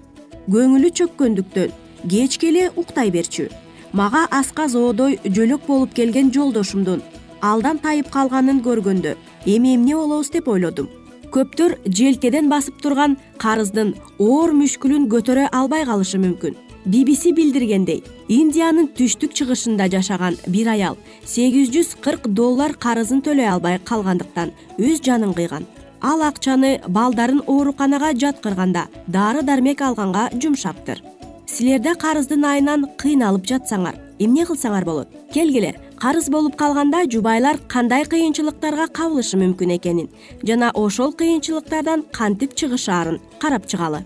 көңүлү 0.48 0.90
чөккөндүктөн 0.98 1.70
кечке 2.10 2.48
эле 2.48 2.70
уктай 2.76 3.10
берчү. 3.10 3.50
Мага 3.92 4.26
аска 4.30 4.68
зоодой 4.68 5.20
жөлөк 5.24 5.66
болуп 5.66 5.94
келген 5.94 6.32
жолдошумдун 6.34 7.02
алдан 7.40 7.78
тайып 7.78 8.10
калганын 8.10 8.62
көргөндө 8.64 9.14
эми 9.46 9.74
эмне 9.76 9.94
болобуз 9.94 10.30
деп 10.34 10.48
ойлодум 10.48 10.88
көптөр 11.34 11.78
желкеден 11.90 12.46
басып 12.50 12.76
турган 12.82 13.16
карыздын 13.42 13.94
оор 14.22 14.52
мүшкүлүн 14.54 15.08
көтөрө 15.10 15.48
албай 15.50 15.82
калышы 15.88 16.20
мүмкүн. 16.22 16.54
Bbc 16.84 17.32
билдиргендей 17.34 18.02
индиянын 18.28 18.90
түштүк 18.94 19.32
чыгышында 19.34 19.88
жашаган 19.90 20.36
бир 20.46 20.68
аял 20.74 20.98
сегиз 21.24 21.72
жүз 21.74 21.94
кырк 22.04 22.28
доллар 22.28 22.76
карызын 22.76 23.24
төлөй 23.24 23.48
албай 23.50 23.80
калгандыктан 23.90 24.52
өз 24.78 25.00
жанын 25.02 25.34
кыйган. 25.34 25.66
Ал 26.04 26.22
акчаны 26.22 26.76
балдарын 26.86 27.42
ооруканага 27.46 28.12
жаткырганда 28.12 28.86
дары 29.08 29.42
дармек 29.42 29.80
алганга 29.82 30.28
жумшаптыр. 30.36 31.00
Силер 31.48 31.80
да 31.80 31.94
карыздын 31.94 32.44
айынан 32.44 32.90
кыйналып 33.00 33.48
жатсаңар 33.48 34.03
эмне 34.18 34.44
кылсаңар 34.46 34.84
болот? 34.84 35.08
Келгиле 35.32 35.74
карыз 36.00 36.30
болуп 36.30 36.56
калганда 36.56 37.04
жубайлар 37.10 37.58
кандай 37.68 38.04
кыйынчылыктарга 38.04 38.86
кабылышы 38.98 39.38
мүмкүн 39.40 39.76
экенин 39.76 40.10
жана 40.42 40.70
ошол 40.74 41.12
кыйынчылыктардан 41.12 42.04
кантип 42.12 42.54
чыгышаарын 42.54 43.20
карап 43.40 43.66
чыгалы 43.66 44.04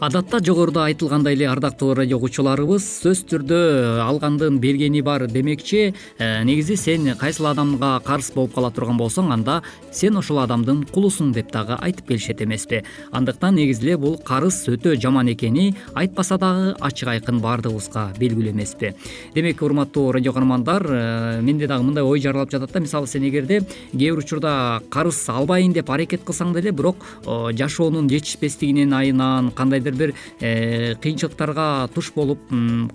адатта 0.00 0.38
жогоруда 0.38 0.84
айтылгандай 0.86 1.34
эле 1.34 1.48
ардактуу 1.50 1.90
радио 1.98 2.20
угуучуларыбыз 2.20 2.84
сөзсүз 3.02 3.24
түрдө 3.32 3.56
алгандын 4.04 4.60
бергени 4.62 5.00
бар 5.02 5.24
демекчи 5.26 5.80
э, 5.90 6.44
негизи 6.46 6.76
сен 6.78 7.08
кайсыл 7.18 7.48
адамга 7.50 7.98
карыз 8.06 8.30
болуп 8.34 8.54
кала 8.54 8.70
турган 8.70 8.96
болсоң 9.00 9.32
анда 9.34 9.56
сен 9.90 10.16
ошол 10.20 10.38
адамдын 10.44 10.84
кулусуң 10.94 11.32
деп 11.34 11.50
дагы 11.50 11.74
айтып 11.82 12.12
келишет 12.12 12.42
эмеспи. 12.42 12.84
Андыктан 13.10 13.58
негизи 13.58 13.88
эле 13.88 13.96
бул 13.98 14.14
карыз 14.22 14.60
өтө 14.70 14.94
жаман 15.02 15.32
экени 15.32 15.74
айтпаса 15.94 16.38
дагы 16.38 16.76
ачык 16.78 17.10
айкын 17.16 17.42
баардыгыбызга 17.42 18.12
белгилүү 18.20 18.54
эмеспи. 18.54 18.94
Демек 19.34 19.62
урматтуу 19.62 20.12
радио 20.12 20.32
каармандар 20.32 20.86
э, 20.86 21.40
менде 21.42 21.66
дагы 21.66 21.82
мындай 21.82 22.04
ой 22.04 22.20
жаралып 22.20 22.52
жатат 22.54 22.72
да. 22.72 22.80
Мисалы 22.80 23.08
сен 23.08 23.26
эгерде 23.26 23.64
кээ 23.90 24.12
бир 24.12 24.22
учурда 24.22 24.80
карыз 24.90 25.24
албайын 25.28 25.72
деп 25.72 25.90
аракет 25.90 26.22
кылсаң 26.22 26.54
деле 26.54 26.70
бирок 26.70 27.02
э, 27.26 27.50
жашоонун 27.58 28.08
жетишпестигинин 28.08 28.92
айынан 28.94 29.50
кандайдыр 29.50 29.87
бир 29.94 30.14
э, 30.40 30.94
кыйынчылыктарга 31.00 31.88
туш 31.94 32.12
болуп 32.14 32.40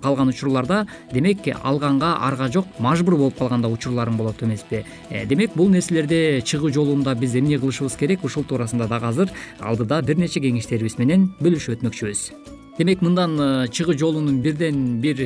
калган 0.02 0.28
учурларда 0.28 0.86
демек 1.12 1.48
алганга 1.62 2.16
арга 2.20 2.48
жок 2.52 2.66
мажбур 2.78 3.16
болуп 3.16 3.38
калган 3.38 3.62
да 3.62 3.68
учурларың 3.68 4.16
болот 4.16 4.42
эмеспи 4.42 4.84
э, 5.10 5.26
демек 5.26 5.54
бул 5.54 5.68
нерселерде 5.68 6.42
чыгуу 6.42 6.72
жолунда 6.72 7.14
биз 7.14 7.34
эмне 7.36 7.58
кылышыбыз 7.58 7.96
керек? 7.96 8.24
Ушул 8.24 8.44
туурасында 8.44 8.88
дагы 8.88 9.06
азыр 9.06 9.30
алдыда 9.60 10.02
бир 10.02 10.18
нече 10.18 10.40
кеңештерибиз 10.40 10.98
менен 10.98 11.32
бөлүшүп 11.40 11.78
өтмөкчүбүз. 11.78 12.30
Демек 12.78 13.02
мындан 13.02 13.36
э, 13.38 13.68
чыгуу 13.68 13.94
жолунун 13.98 14.40
бирден 14.42 15.00
бир 15.00 15.20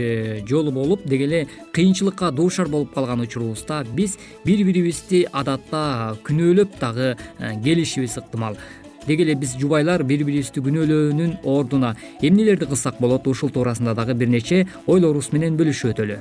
жолу 0.49 0.73
болуп 0.73 1.07
деги 1.07 1.25
эле 1.25 1.47
кыйынчылыкка 1.73 2.31
дуушар 2.31 2.69
болуп 2.69 2.93
калган 2.95 3.21
учурубузда 3.21 3.85
биз 3.95 4.19
бири 4.45 4.65
бирибизди 4.65 5.27
адатта 5.33 6.17
күнөөлөп 6.25 6.79
дагы 6.81 7.17
келишибиз 7.65 8.19
ыктымал 8.19 8.59
деги 9.09 9.23
эле 9.23 9.35
биз 9.35 9.57
жубайлар 9.61 10.05
бири 10.05 10.25
бирибизди 10.29 10.61
күнөөлөөнүн 10.61 11.39
ордуна 11.45 11.95
эмнелерди 12.21 12.67
кылсак 12.69 13.01
болот 13.01 13.27
ушул 13.27 13.51
туурасында 13.51 13.95
дагы 13.97 14.15
бир 14.15 14.29
нече 14.29 14.67
ойлорубуз 14.87 15.33
менен 15.33 15.57
бөлүшүп 15.57 15.95
өтөлү. 15.95 16.19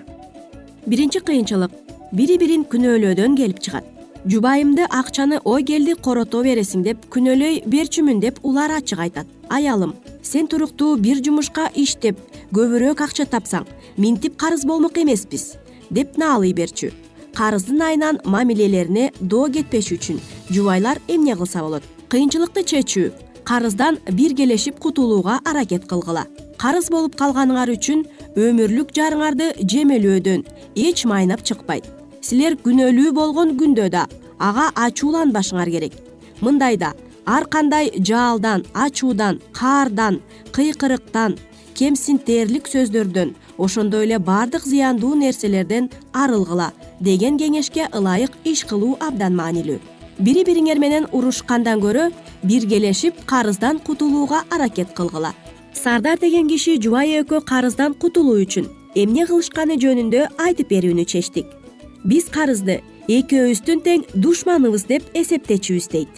Биринчи 0.87 1.19
кыйынчылык. 1.19 1.71
Бири 2.15 2.37
бирин 2.39 2.63
күнөөлөөдөн 2.71 3.35
келип 3.35 3.59
чыгат. 3.59 3.83
Жубайымды 4.25 4.85
акчаны 4.89 5.41
ой 5.43 5.63
келди 5.63 5.95
корото 5.95 6.43
бересиң 6.43 6.83
деп 6.87 7.03
күнөөлөй 7.11 7.65
берчүмүн 7.67 8.21
деп 8.23 8.39
улар 8.43 8.71
ачык 8.79 8.99
айтат. 8.99 9.27
Аялым 9.49 9.93
сен 10.23 10.47
туруктуу 10.47 10.95
бир 10.95 11.19
жумушка 11.23 11.67
иштеп 11.75 12.19
көбүрөөк 12.55 13.03
акча 13.03 13.27
тапсаң 13.27 13.67
минтип 13.97 14.39
карыз 14.39 14.65
болмок 14.65 14.97
эмеспиз 14.97 15.57
деп 15.91 16.17
наалый 16.17 16.53
берчү. 16.53 16.93
Карыздын 17.35 17.83
айынан 17.89 18.19
мамилелерине 18.25 19.11
доо 19.19 19.51
кетпеш 19.51 19.91
үчүн 19.95 20.19
жубайлар 20.49 20.99
эмне 21.07 21.35
кылса 21.35 21.61
болот 21.61 21.83
кыйынчылыкты 22.11 22.63
чечүү 22.63 23.07
карыздан 23.47 23.97
биргелешип 24.11 24.79
кутулууга 24.79 25.39
аракет 25.45 25.87
кылгыла. 25.87 26.25
Карыз 26.57 26.89
болуп 26.91 27.15
калганыңар 27.19 27.71
үчүн 27.75 28.05
өмүрлүк 28.35 28.93
жарыңарды 28.97 29.49
жемелөөдөн 29.71 30.45
эч 30.75 31.03
майнап 31.05 31.43
чыкпайт. 31.47 31.85
Силер 32.21 32.55
күнөөлүү 32.63 33.11
болгон 33.15 33.55
күндө 33.59 33.89
да 33.91 34.05
ага 34.39 34.69
ачууланбашыңар 34.75 35.71
керек. 35.71 35.93
Мындайда 36.41 36.93
ар 37.25 37.45
кандай 37.45 37.91
жаалдан 37.99 38.63
ачуудан 38.73 39.41
каардан 39.51 40.21
кыйкырыктан 40.55 41.37
кемсинтээрлик 41.75 42.71
сөздөрдөн 42.71 43.35
ошондой 43.57 44.07
эле 44.07 44.19
баардык 44.19 44.63
зыяндуу 44.63 45.13
нерселерден 45.15 45.91
арылгыла 46.13 46.71
деген 46.99 47.37
кеңешке 47.37 47.89
ылайык 47.91 48.31
иш 48.43 48.63
кылуу 48.69 48.97
абдан 49.07 49.35
маанилүү 49.35 49.96
бири 50.19 50.43
бириңер 50.47 50.79
менен 50.81 51.05
урушкандан 51.13 51.81
көрө 51.81 52.09
биргелешип 52.43 53.19
карыздан 53.29 53.79
кутулууга 53.79 54.43
аракет 54.49 54.93
кылгыла. 54.97 55.33
Сардар 55.73 56.17
деген 56.19 56.47
киши 56.49 56.77
жубай 56.81 57.19
экөө 57.21 57.43
карыздан 57.45 57.93
кутулуу 57.93 58.41
үчүн 58.41 58.69
эмне 58.95 59.27
кылышканы 59.29 59.77
жөнүндө 59.77 60.27
айтып 60.41 60.73
берүүнү 60.73 61.05
чечтик. 61.05 61.45
Биз 62.03 62.29
карызды 62.33 62.81
экөөбүздүн 63.07 63.83
тең 63.85 64.05
душманыбыз 64.13 64.87
деп 64.89 65.03
эсептечүбүз 65.13 65.89
дейт. 65.93 66.09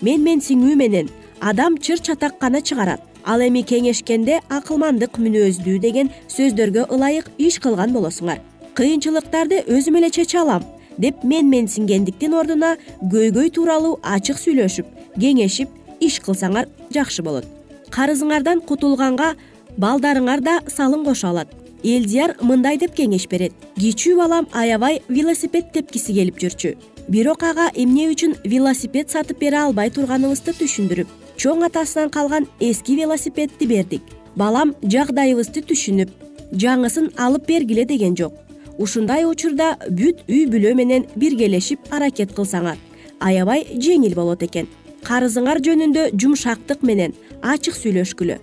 Менмен 0.00 0.40
сиңүү 0.40 0.76
менен 0.76 1.10
адам 1.40 1.76
чыр 1.78 2.00
чатак 2.00 2.40
гана 2.40 2.62
чыгарат. 2.62 3.02
Ал 3.24 3.40
эми 3.44 3.62
кеңешкенде 3.62 4.40
акылмандык 4.50 5.18
мүнөздүү 5.20 5.78
деген 5.78 6.10
сөздөргө 6.26 6.88
ылайык 6.90 7.28
иш 7.38 7.60
кылган 7.62 7.92
болосуңар. 7.94 8.40
Кыйынчылыктарды 8.74 9.62
өзүм 9.68 10.00
эле 10.00 10.10
чече 10.10 10.40
алам 10.40 10.64
деп 10.98 11.24
менменсингендиктин 11.24 12.34
ордуна 12.34 12.76
көйгөй 13.00 13.50
тууралуу 13.54 13.98
ачык 14.02 14.38
сүйлөшүп 14.40 14.86
кеңешип 15.20 15.68
иш 16.00 16.18
кылсаңар 16.24 16.68
жакшы 16.94 17.22
болот. 17.22 17.46
Карызыңардан 17.90 18.62
кутулганга 18.66 19.34
балдарыңар 19.76 20.40
да 20.40 20.60
салым 20.68 21.04
кошо 21.04 21.28
алат. 21.28 21.48
Элдияр 21.82 22.36
мындай 22.40 22.78
деп 22.78 22.94
кеңеш 22.94 23.26
берет. 23.28 23.52
Кичүү 23.76 24.16
балам 24.16 24.48
аябай 24.52 25.02
велосипед 25.08 25.72
тепкиси 25.72 26.14
келип 26.14 26.38
жүрчү. 26.38 26.76
Бирок 27.08 27.42
ага 27.42 27.70
эмне 27.74 28.06
үчүн 28.12 28.36
велосипед 28.44 29.10
сатып 29.10 29.40
бере 29.42 29.58
албай 29.64 29.90
турганыбызды 29.90 30.54
түшүндүрүп 30.60 31.08
чоң 31.36 31.64
атасынан 31.66 32.10
калган 32.14 32.46
эски 32.60 32.94
велосипедти 32.96 33.66
бердик. 33.66 34.02
Балам 34.36 34.76
жагдайыбызды 34.82 35.64
түшүнүп 35.66 36.12
жаңысын 36.52 37.10
алып 37.18 37.48
бергиле 37.48 37.84
деген 37.88 38.14
жок 38.16 38.41
ушундай 38.78 39.24
учурда 39.28 39.76
бүт 39.88 40.24
үй 40.28 40.46
бүлө 40.50 40.74
менен 40.78 41.06
биргелешип 41.16 41.90
аракет 41.90 42.32
кылсаңар 42.36 42.78
аябай 43.22 43.66
жеңил 43.78 44.14
болот 44.14 44.42
экен. 44.42 44.68
Карызыңар 45.02 45.60
жөнүндө 45.62 46.10
жумшактык 46.14 46.82
менен 46.86 47.14
ачык 47.42 47.74
сүйлөшкүлө. 47.78 48.38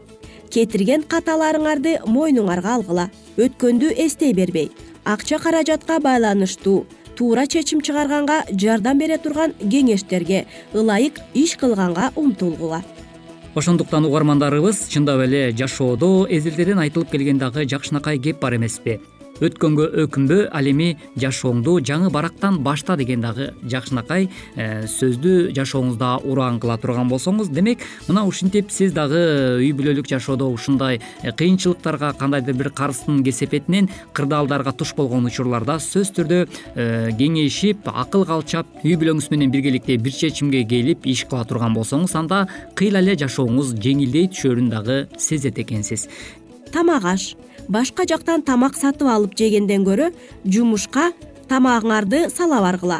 Кетирген 0.52 1.06
каталарыңарды 1.08 2.00
мойнуңарга 2.10 2.80
алгыла 2.80 3.10
өткөндү 3.39 3.94
эстей 4.06 4.34
бербей 4.34 4.72
акча 5.06 5.38
каражатка 5.39 6.00
байланыштуу 6.04 6.86
туура 7.15 7.46
чечим 7.48 7.82
чыгарганга 7.82 8.42
жардам 8.52 8.98
бере 9.00 9.18
турган 9.18 9.54
кеңештерге 9.60 10.46
ылайык 10.74 11.22
иш 11.34 11.56
кылганга 11.56 12.12
умтулгула. 12.15 12.82
Ошондуктан 13.56 14.06
угармандарыбыз 14.06 14.88
чындап 14.89 15.22
эле 15.22 15.52
жашоодо 15.52 16.28
эзелдерден 16.30 16.80
айтылып 16.80 17.12
келген 17.12 17.38
дагы 17.38 17.65
жакшынакай 17.70 18.20
кеп 18.20 18.42
бар 18.42 18.56
эмеспи 18.58 19.00
өткөнгө 19.43 19.88
өкүнбө 20.04 20.39
ал 20.56 20.67
эми 20.69 20.89
жашооңду 21.19 21.80
жаңы 21.86 22.12
барактан 22.12 22.60
башта 22.63 22.95
деген 22.99 23.21
дагы. 23.21 23.54
Жакшынакай 23.63 24.30
э, 24.56 24.86
сөздү 24.88 25.52
жашооңузда 25.56 26.12
ураан 26.28 26.60
кыла 26.60 26.78
турган 26.82 27.10
болсоңуз 27.12 27.52
демек 27.54 27.84
мына 28.08 28.25
ушинтип 28.28 28.71
сиз 28.71 28.93
дагы 28.93 29.21
үй 29.60 29.71
бүлөлүк 29.78 30.10
жашоодо 30.10 30.49
ушундай 30.52 30.99
э, 31.23 31.32
кыйынчылыктарга 31.32 32.13
кандайдыр 32.19 32.58
бир 32.60 32.71
карыздын 32.75 33.23
кесепетинен 33.23 33.89
кырдаалдарга 34.13 34.73
туш 34.73 34.93
болгон 34.97 35.30
учурларда 35.30 35.80
сөзсүз 35.84 36.15
түрдө 36.19 36.41
э, 36.75 37.12
кеңешип 37.19 37.88
акыл 37.89 38.25
калчап 38.30 38.84
үй 38.84 38.95
бүлөңүз 38.99 39.30
менен 39.34 39.54
биргеликте 39.54 39.97
бир 39.97 40.15
чечимге 40.15 40.63
келип 40.67 41.08
иш 41.10 41.25
кыла 41.30 41.45
турган 41.47 41.75
болсоңуз 41.78 42.15
анда 42.19 42.45
кыйла 42.80 43.04
эле 43.04 43.15
жашооңуз 43.19 43.75
жеңилдей 43.84 44.30
түшөрүн 44.34 44.71
дагы 44.73 45.04
сезет 45.17 45.60
экенсиз. 45.62 46.08
Тамак 46.73 47.06
аш 47.06 47.34
башка 47.69 48.03
жактан 48.10 48.41
тамак 48.41 48.75
сатып 48.75 49.08
алып 49.08 49.38
жегенден 49.38 49.86
көрө 49.86 50.10
жумушка 50.45 51.12
тамагыңарды 51.49 52.27
сала 52.34 52.60
баргыла. 52.65 52.99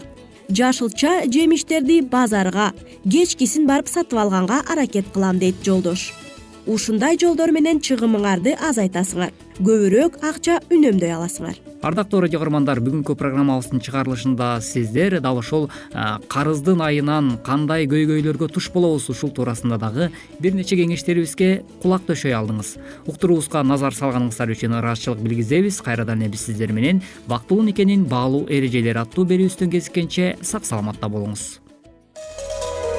Жашылча 0.50 1.26
жемиштерди 1.30 2.00
базарга 2.02 2.72
кечкисин 3.04 3.68
барып 3.70 3.90
сатып 3.90 4.18
алганга 4.18 4.64
аракет 4.70 5.12
кылам 5.14 5.40
дейт 5.42 5.62
жолдош 5.66 6.10
ушундай 6.68 7.18
жолдор 7.20 7.52
менен 7.56 7.80
чыгымыңарды 7.80 8.56
азайтасыңар. 8.60 9.32
Көбүрөөк 9.60 10.22
акча 10.24 10.60
үнөмдөй 10.72 11.12
аласыңар. 11.12 11.58
Ардактуу 11.84 12.20
радио 12.24 12.40
каармандар 12.42 12.82
бүгүнкү 12.84 13.16
программабыздын 13.20 13.80
чыгарылышында 13.84 14.48
сиздер 14.64 15.18
дал 15.24 15.40
ошол 15.40 15.70
карыздын 16.32 16.82
айынан 16.84 17.38
кандай 17.44 17.88
көйгөйлөргө 17.92 18.50
туш 18.52 18.68
болобуз 18.74 19.08
ушул 19.12 19.32
туурасында 19.36 19.78
дагы 19.80 20.10
бир 20.40 20.58
нече 20.58 20.76
кеңештерибизге 20.80 21.64
кулак 21.84 22.04
төшөй 22.08 22.36
алдыңыз. 22.36 22.76
Уктуруубузга 23.08 23.64
назар 23.64 23.96
салганыңыздар 23.96 24.52
үчүн 24.56 24.76
ыраазычылык 24.82 25.24
билгизебиз. 25.24 25.80
Кайрадан 25.84 26.20
эле 26.24 26.36
биз 26.36 26.50
сиздер 26.50 26.76
менен 26.76 27.04
бактылуу 27.28 27.64
никенин 27.64 28.04
баалуу 28.04 28.46
эрежелери 28.50 29.00
аттуу 29.00 29.28
берүүбүздөн 29.28 29.72
кезишкенче 29.72 30.36
сак 30.42 30.68
саламатта 30.68 31.08
болуңуз 31.08 31.60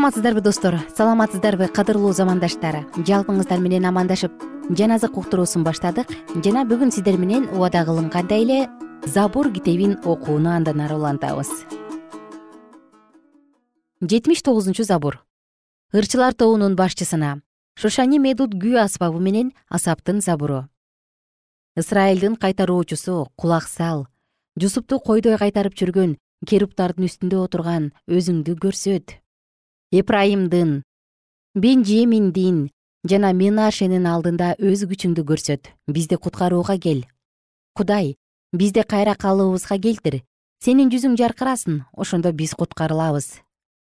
саламатсыздарбы 0.00 0.40
достор? 0.40 0.78
Саламатсыздарбы 0.96 1.66
кадырлуу 1.68 2.14
замандаштар. 2.16 2.86
Жалпыңыздар 3.04 3.60
менен 3.60 3.84
амандашып 3.84 4.32
жан 4.72 4.94
азык 4.96 5.18
уктуруусун 5.20 5.60
баштадык. 5.60 6.08
Жана 6.40 6.62
бүгүн 6.64 6.88
сиздер 6.88 7.18
менен 7.20 7.44
убада 7.52 7.82
кылынгандай 7.84 8.40
эле? 8.46 8.70
Забур 9.04 9.52
китебин 9.52 9.98
окууну 10.00 10.54
андан 10.56 10.80
ары 10.80 10.96
улантабыз. 10.96 11.52
Жетимиш 14.00 14.40
тогузунчу 14.40 14.88
забур. 14.88 15.20
Ырчылар 15.92 16.32
тобунун 16.32 16.80
башчысына. 16.80 17.42
Шушани 17.76 18.18
медут 18.18 18.56
күү 18.56 18.80
аспабы 18.80 19.20
менен 19.20 19.52
асаптын 19.68 20.24
забуру. 20.24 20.64
Ысрайылдын 21.76 22.40
кайтаруучусу 22.40 23.28
кулак 23.36 23.68
сал. 23.68 24.06
Жусупту 24.56 24.98
койдой 24.98 25.36
кайтарып 25.36 25.76
жүргөн 25.76 26.16
керуптардын 26.48 27.04
үстүндө 27.04 27.44
отурган 27.44 27.92
өзүңдү 28.08 28.56
көрсөт 28.56 29.20
эпрайымдын 29.92 30.84
бенжеминдин 31.58 32.58
жана 33.10 33.32
минашенин 33.34 34.04
алдында 34.06 34.52
өз 34.62 34.84
күчүңдү 34.86 35.24
көрсөт 35.26 35.66
бизди 35.90 36.14
куткарууга 36.14 36.76
кел. 36.78 37.00
Кудай 37.74 38.14
бизди 38.54 38.84
кайра 38.86 39.16
калыбыбызга 39.18 39.80
келтир. 39.82 40.20
Сенин 40.62 40.94
жүзүң 40.94 41.18
жаркырасын 41.18 41.82
ошондо 41.90 42.30
биз 42.30 42.54
куткарылабыз. 42.54 43.42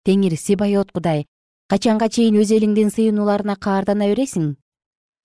Теңир 0.07 0.38
сибайот 0.38 0.94
кудай 0.94 1.26
качанга 1.66 2.07
чейин 2.09 2.38
өз 2.38 2.55
элиңдин 2.55 2.94
сыйынууларына 2.94 3.59
каардана 3.59 4.07
бересиң? 4.14 4.55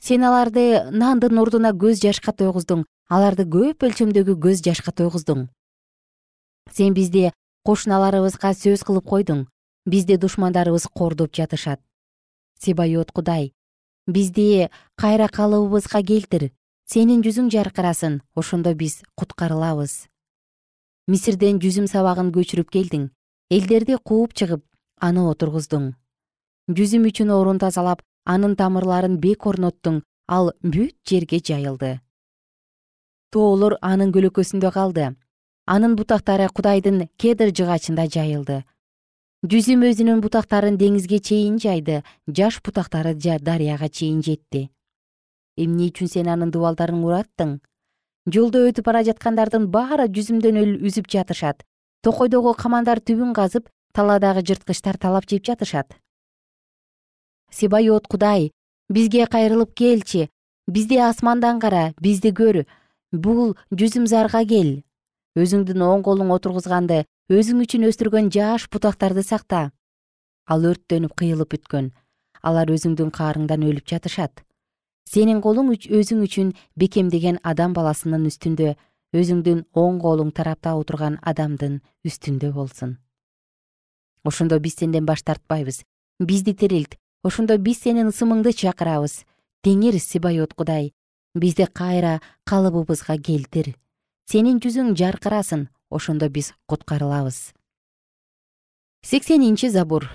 Сен 0.01 0.25
аларды 0.25 0.81
нандын 0.89 1.37
ордуна 1.37 1.75
көз 1.77 2.01
жашка 2.01 2.33
тойгуздуң 2.33 2.87
аларды 3.05 3.45
көп 3.45 3.85
өлчөмдөгү 3.85 4.41
көз 4.41 4.65
жашка 4.65 4.89
тойгуздуң. 4.89 5.45
Сен 6.73 6.97
бизди 6.97 7.29
кошуналарыбызга 7.61 8.57
сөз 8.57 8.81
кылып 8.81 9.05
койдуң 9.05 9.45
бизди 9.85 10.17
душмандарыбыз 10.17 10.87
кордоп 10.93 11.35
жатышат. 11.35 11.79
Сибайот 12.59 13.11
кудай 13.11 13.53
бизди 14.07 14.69
кайра 14.95 15.27
калыбыбызга 15.27 16.01
келтир. 16.03 16.51
Сенин 16.85 17.23
жүзүң 17.25 17.49
жаркырасын 17.49 18.21
ошондо 18.35 18.75
биз 18.77 19.01
куткарылабыз. 19.17 20.05
Мисирден 21.07 21.57
жүзүм 21.57 21.87
сабагын 21.89 22.29
көчүрүп 22.33 22.69
келдиң. 22.69 23.09
Элдерди 23.49 23.97
кууп 23.97 24.33
чыгып 24.37 24.61
аны 25.01 25.25
отургуздуң. 25.25 25.93
Жүзүм 26.69 27.09
үчүн 27.09 27.33
орун 27.33 27.57
тазалап 27.57 28.03
анын 28.25 28.55
тамырларын 28.55 29.17
бек 29.17 29.45
орноттуң 29.45 30.03
ал 30.27 30.53
бүт 30.61 30.95
жерге 31.09 31.41
жайылды. 31.41 31.99
Тоолор 33.33 33.77
анын 33.81 34.13
көлөкөсүндө 34.13 34.71
калды. 34.71 35.15
Анын 35.65 35.95
бутактары 35.97 36.47
кудайдын 36.53 37.07
кедр 37.17 37.49
жыгачында 37.49 38.05
жайылды 38.05 38.61
жүзүм 39.45 39.83
өзүнүн 39.85 40.21
бутактарын 40.23 40.77
деңизге 40.81 41.19
чейин 41.21 41.59
жайды 41.61 41.99
жаш 42.37 42.55
бутактары 42.65 43.13
дарыяга 43.13 43.89
чейин 43.89 44.23
жетти. 44.23 44.71
Эмне 45.55 45.89
үчүн 45.91 46.09
сен 46.09 46.29
анын 46.33 46.49
дубалдарын 46.49 47.03
ураттың? 47.05 47.59
Жолдо 48.25 48.63
өтүп 48.65 48.85
бара 48.85 49.03
жаткандардын 49.05 49.67
баары 49.69 50.07
жүзүмдөн 50.09 50.81
үзүп 50.81 51.05
жатышат. 51.11 51.61
Токойдогу 52.01 52.55
камандар 52.57 52.97
түбүн 52.97 53.35
казып 53.37 53.69
талаадагы 53.93 54.41
жырткычтар 54.41 54.97
талап 54.97 55.29
жеп 55.29 55.45
жатышат. 55.45 55.93
Сибайот 57.51 58.07
кудай 58.07 58.49
бизге 58.89 59.27
кайрылып 59.27 59.75
келчи 59.75 60.29
бизди 60.67 60.97
асмандан 60.97 61.59
кара 61.59 61.93
бизди 62.01 62.33
көр 62.33 62.65
бул 63.11 63.53
жүзүм 63.69 64.07
зарга 64.09 64.41
кел. 64.41 64.81
Өзүңдүн 65.37 65.85
оң 65.85 66.01
колуң 66.01 66.33
отургузганды 66.33 67.05
өзүң 67.25 67.63
үчүн 67.63 67.87
өстүргөн 67.87 68.27
жаш 68.29 68.67
бутактарды 68.69 69.23
сакта. 69.25 69.71
Ал 70.45 70.61
өрттөнүп 70.69 71.15
кыйылып 71.17 71.55
бүткөн 71.55 71.87
алар 72.45 72.69
өзүңдүн 72.69 73.09
каарыңдан 73.09 73.65
өлүп 73.65 73.87
жатышат. 73.89 74.43
Сенин 75.09 75.41
колуң 75.41 75.71
өзүң 75.73 76.21
үчүн 76.21 76.51
бекемдеген 76.77 77.39
адам 77.41 77.73
баласынын 77.73 78.27
үстүндө 78.29 78.75
өзүңдүн 79.17 79.65
оң 79.73 79.97
колуң 80.03 80.29
тарапта 80.37 80.75
отурган 80.77 81.17
адамдын 81.25 81.81
үстүндө 82.05 82.51
болсун. 82.53 82.99
Ошондо 84.23 84.59
биз 84.61 84.77
сенден 84.77 85.05
баш 85.05 85.23
тартпайбыз. 85.25 85.81
Бизди 86.19 86.53
тирилт 86.53 86.93
ошондо 87.23 87.57
биз 87.57 87.81
сенин 87.81 88.13
ысымыңды 88.13 88.53
чакырабыз. 88.53 89.25
Теңир 89.65 89.97
сибайот 89.97 90.53
кудай 90.53 90.93
бизди 91.33 91.65
кайра 91.65 92.21
калыбыбызга 92.45 93.17
келтир. 93.17 93.73
Сенин 94.29 94.61
жүзүң 94.61 94.93
жаркырасын 94.93 95.69
ошондо 95.95 96.29
биз 96.29 96.53
куткарылабыз. 96.67 97.53
Сексенинчи 99.01 99.69
забур. 99.69 100.09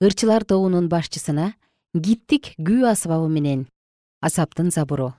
Ырчылар 0.00 0.44
тобунун 0.44 0.88
башчысына 0.88 1.54
гиттик 1.94 2.54
күү 2.60 2.86
асбабы 2.92 3.28
менен 3.28 3.66
асаптын 4.20 4.70
забуру. 4.70 5.14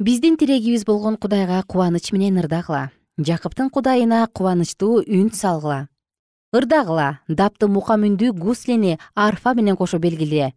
Биздин 0.00 0.36
тирегибиз 0.36 0.84
болгон 0.84 1.16
кудайга 1.16 1.62
кубаныч 1.62 2.12
менен 2.12 2.38
ырдагыла. 2.42 2.90
Жакыптын 3.18 3.70
кудайына 3.70 4.26
кубанычтуу 4.26 5.04
үн 5.06 5.30
салгыла. 5.30 5.88
Ырдагыла 6.54 7.20
дапты 7.28 7.68
мукам 7.68 8.02
үндүү 8.08 8.32
гуслени 8.32 8.98
арфа 9.14 9.54
менен 9.54 9.76
кошо 9.76 9.98
белгиле. 9.98 10.52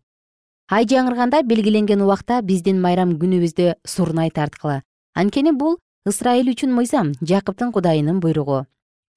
Ай 0.70 0.86
жаңырганда 0.86 1.44
белгиленген 1.44 2.02
убакта 2.02 2.42
биздин 2.42 2.82
майрам 2.82 3.14
күнүбүздө 3.20 3.76
сурнай 3.86 4.32
тарткыла. 4.32 4.82
Анткени 5.14 5.52
бул 5.52 5.78
ысрайыл 6.08 6.54
үчүн 6.54 6.72
мыйзам 6.72 7.12
жакыптын 7.20 7.74
кудайынын 7.76 8.22
буйругу. 8.24 8.66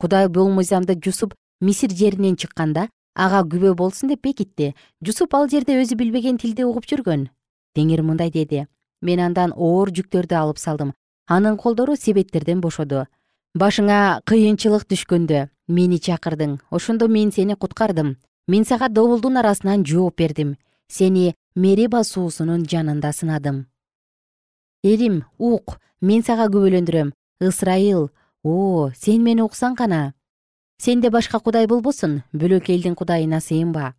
Кудай 0.01 0.27
бул 0.29 0.51
мыйзамды 0.51 0.97
жусуп 0.99 1.37
мисир 1.61 1.93
жеринен 1.95 2.35
чыкканда 2.37 2.89
ага 3.15 3.45
күбө 3.47 3.75
болсун 3.79 4.11
деп 4.11 4.23
бекитти. 4.27 4.75
Жусуп 5.07 5.35
ал 5.35 5.47
жерде 5.49 5.79
өзү 5.79 5.95
билбеген 6.01 6.39
тилди 6.43 6.67
угуп 6.67 6.89
жүргөн. 6.91 7.29
Теңир 7.77 8.03
мындай 8.03 8.31
деди. 8.35 8.67
Мен 9.03 9.21
андан 9.21 9.55
оор 9.55 9.95
жүктөрдү 9.95 10.35
алып 10.35 10.59
салдым. 10.59 10.93
Анын 11.29 11.57
колдору 11.57 11.95
себеттерден 11.97 12.61
бошоду. 12.61 13.07
Башыңа 13.55 14.21
кыйынчылык 14.27 14.89
түшкөндө 14.91 15.49
мени 15.69 15.99
чакырдың. 16.03 16.59
Ошондо 16.71 17.09
мен 17.09 17.31
сени 17.31 17.55
куткардым. 17.55 18.17
Мен 18.49 18.65
сага 18.65 18.89
добулдун 18.89 19.37
арасынан 19.39 19.87
жооп 19.87 20.19
бердим. 20.19 20.57
Сени 20.89 21.35
мериба 21.55 22.03
суусунун 22.05 22.67
жанында 22.67 23.13
сынадым 23.13 23.70
элим 24.83 25.25
ук 25.39 25.79
мен 26.01 26.23
сага 26.23 26.49
күбөлөндүрөм. 26.49 27.13
Ысрайыл 27.41 28.11
о 28.43 28.91
сен 28.97 29.23
мени 29.23 29.43
уксаң 29.45 29.77
гана. 29.77 30.15
Сенде 30.81 31.11
башка 31.11 31.41
кудай 31.41 31.67
болбосун 31.67 32.23
бөлөк 32.33 32.71
элдин 32.71 32.95
кудайына 32.95 33.41
сыйынба. 33.41 33.95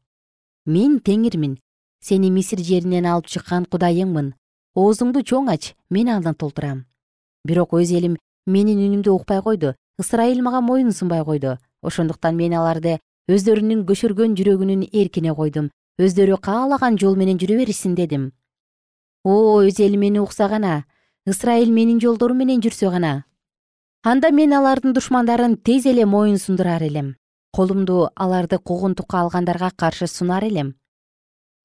Мен 0.66 1.00
теңирмин. 1.00 1.60
Сени 2.02 2.32
мисир 2.32 2.60
жеринен 2.60 3.06
алып 3.06 3.28
чыккан 3.28 3.66
кудайыңмын. 3.70 4.34
Оозуңду 4.76 5.22
чоң 5.22 5.52
ач 5.52 5.76
мен 5.90 6.10
аны 6.10 6.34
толтурам. 6.34 6.86
Бирок 7.46 7.74
өз 7.78 7.94
элим 7.94 8.18
менин 8.48 8.82
үнүмдү 8.82 9.14
укпай 9.14 9.42
койду. 9.42 9.76
Ысрайыл 10.00 10.42
мага 10.42 10.62
моюн 10.62 10.92
сунбай 10.92 11.24
койду. 11.24 11.60
Ошондуктан 11.84 12.36
мен 12.36 12.54
аларды 12.54 12.98
өздөрүнүн 13.30 13.86
көшөргөн 13.86 14.34
жүрөгүнүн 14.38 14.90
эркине 14.92 15.36
койдум. 15.36 15.70
Өздөрү 16.02 16.42
каалаган 16.42 16.98
жол 16.98 17.16
менен 17.16 17.38
жүрө 17.38 17.58
беришсин 17.62 17.96
дедим 17.96 18.32
о 19.24 19.62
өз 19.62 19.80
элим 19.80 20.02
мени 20.02 20.20
укса 20.20 20.48
гана 20.48 20.86
ысрайыл 21.26 21.70
менин 21.72 22.00
жолдорум 22.02 22.38
менен 22.38 22.62
жүрсө 22.62 22.90
гана 22.90 23.26
анда 24.04 24.32
мен 24.32 24.54
алардын 24.58 24.94
душмандарын 24.94 25.58
тез 25.58 25.86
эле 25.86 26.06
моюн 26.06 26.38
сундурар 26.38 26.82
элем. 26.82 27.18
Колумду 27.54 28.10
аларды 28.16 28.58
куугунтукка 28.58 29.20
алгандарга 29.22 29.70
каршы 29.78 30.08
сунар 30.08 30.44
элем. 30.44 30.74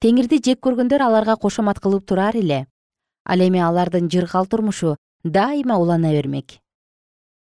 Теңирди 0.01 0.37
жек 0.45 0.59
көргөндөр 0.61 1.01
аларга 1.01 1.35
кошомат 1.35 1.79
кылып 1.79 2.05
турар 2.05 2.35
эле. 2.35 2.67
Ал 3.25 3.39
эми 3.39 3.59
алардын 3.59 4.09
жыргал 4.11 4.45
турмушу 4.45 4.97
дайыма 5.23 5.79
улана 5.79 6.11
бермек. 6.11 6.59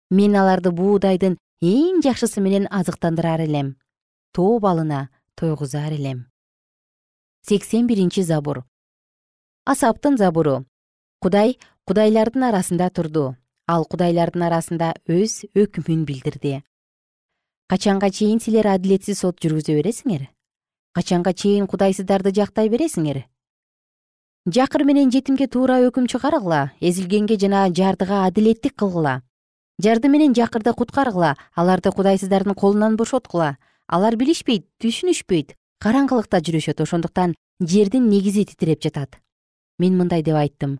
Мен 0.09 0.35
аларды 0.35 0.71
буудайдын 0.71 1.35
эң 1.61 1.99
жакшысы 2.01 2.39
менен 2.39 2.67
азыктандырар 2.71 3.41
элем. 3.41 3.75
Тоо 4.31 4.59
балына 4.59 5.09
тойгузар 5.35 5.91
элем. 5.91 6.27
Сексен 7.41 7.87
биринчи 7.87 8.21
забур 8.21 8.63
асаптын 9.67 10.15
забуру. 10.15 10.63
Кудай 11.19 11.57
кудайлардын 11.83 12.47
арасында 12.47 12.87
турду. 12.89 13.35
Ал 13.67 13.83
кудайлардын 13.83 14.45
арасында 14.47 14.93
өз 15.11 15.41
өкүмүн 15.51 16.05
билдирди. 16.07 16.61
Качанга 17.67 18.09
чейин 18.09 18.39
силер 18.39 18.69
адилетсиз 18.71 19.19
сот 19.25 19.41
жүргүзө 19.43 19.75
бересиңер? 19.75 20.29
Качанга 20.95 21.33
чейин 21.33 21.67
кудайсыздарды 21.67 22.31
жактай 22.31 22.71
бересиңер? 22.71 23.25
Жакыр 24.47 24.85
менен 24.87 25.11
жетимге 25.11 25.49
туура 25.51 25.81
өкүм 25.89 26.07
чыгаргыла 26.07 26.71
эзилгенге 26.79 27.35
жана 27.35 27.67
жардыга 27.67 28.23
адилеттик 28.29 28.77
кылгыла 28.79 29.17
жарды 29.83 30.07
менен 30.07 30.31
жакырды 30.33 30.71
куткаргыла 30.71 31.35
аларды 31.53 31.91
кудайсыздардын 31.91 32.55
колунан 32.55 32.95
бошоткула 32.95 33.57
алар 33.87 34.15
билишпейт 34.15 34.69
түшүнүшпөйт 34.79 35.57
караңгылыкта 35.83 36.39
жүрүшөт 36.39 36.87
ошондуктан 36.87 37.35
жердин 37.59 38.07
негизи 38.07 38.47
титиреп 38.47 38.81
жатат 38.87 39.19
мен 39.79 39.97
мындай 39.97 40.23
деп 40.23 40.35
айттым. 40.35 40.77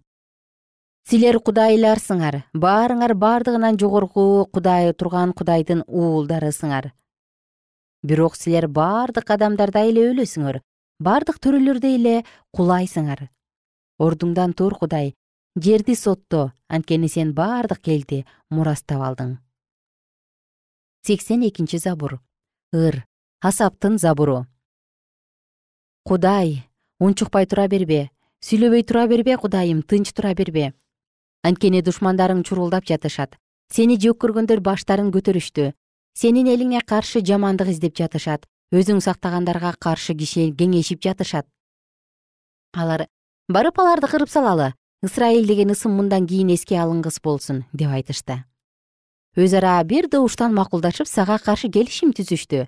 Силер 1.08 1.40
кудайларсыңар 1.40 2.42
баарыңар 2.54 3.14
бардыгынан 3.16 3.80
жогорку 3.80 4.46
кудай 4.52 4.92
турган 4.94 5.34
кудайдын 5.34 5.86
уулдарысыңар. 5.88 6.92
Бирок 8.04 8.36
силер 8.36 8.68
бардык 8.68 9.32
адамдардай 9.38 9.94
эле 9.94 10.10
өлөсүңөр 10.12 10.62
бардык 11.00 11.40
төрөлөрдөй 11.40 11.96
эле 12.02 12.16
кулайсыңар. 12.52 13.30
Ордуңдан 14.00 14.54
тур 14.54 14.76
кудай 14.78 15.16
жерди 15.56 15.96
сотто 15.96 16.52
анткени 16.68 17.10
сен 17.10 17.34
бардык 17.34 17.88
элди 17.88 18.26
мурастап 18.50 19.02
алдың 19.02 19.38
сексен 21.08 21.42
экинчи 21.48 21.78
забур. 21.80 22.20
Ыр. 22.74 23.06
Асаптын 23.40 23.98
забуру. 23.98 24.46
Кудай 26.04 26.68
унчукпай 27.00 27.46
тура 27.46 27.68
бербе 27.68 28.10
сүйлөбөй 28.46 28.84
тура 28.86 29.08
бербе 29.08 29.38
кудайым 29.38 29.82
тынч 29.82 30.14
тура 30.14 30.34
бербе. 30.38 30.74
Анткени 31.44 31.82
душмандарың 31.82 32.44
чурулдап 32.46 32.86
жатышат. 32.86 33.36
Сени 33.74 33.98
жек 33.98 34.20
көргөндөр 34.22 34.62
баштарын 34.62 35.10
көтөрүштү. 35.12 35.74
Сенин 36.14 36.48
элиңе 36.48 36.82
каршы 36.86 37.24
жамандык 37.26 37.72
издеп 37.74 37.98
жатышат. 37.98 38.46
Өзүң 38.72 39.02
сактагандарга 39.02 39.74
каршы 39.80 40.14
кеңешип 40.14 41.02
жатышат. 41.02 41.48
Алар 42.74 43.08
барып 43.50 43.80
аларды 43.80 44.08
кырып 44.08 44.30
салалы. 44.30 44.74
Ысрайыл 45.04 45.46
деген 45.48 45.72
ысым 45.72 45.94
мындан 45.98 46.28
кийин 46.28 46.50
эске 46.54 46.78
алынгыс 46.78 47.20
болсун 47.22 47.66
деп 47.74 47.90
айтышты. 47.90 48.44
Өз 49.36 49.54
ара 49.54 49.84
бир 49.84 50.10
добуштан 50.10 50.54
макулдашып 50.54 51.08
сага 51.08 51.38
каршы 51.38 51.70
келишим 51.70 52.14
түзүштү. 52.14 52.68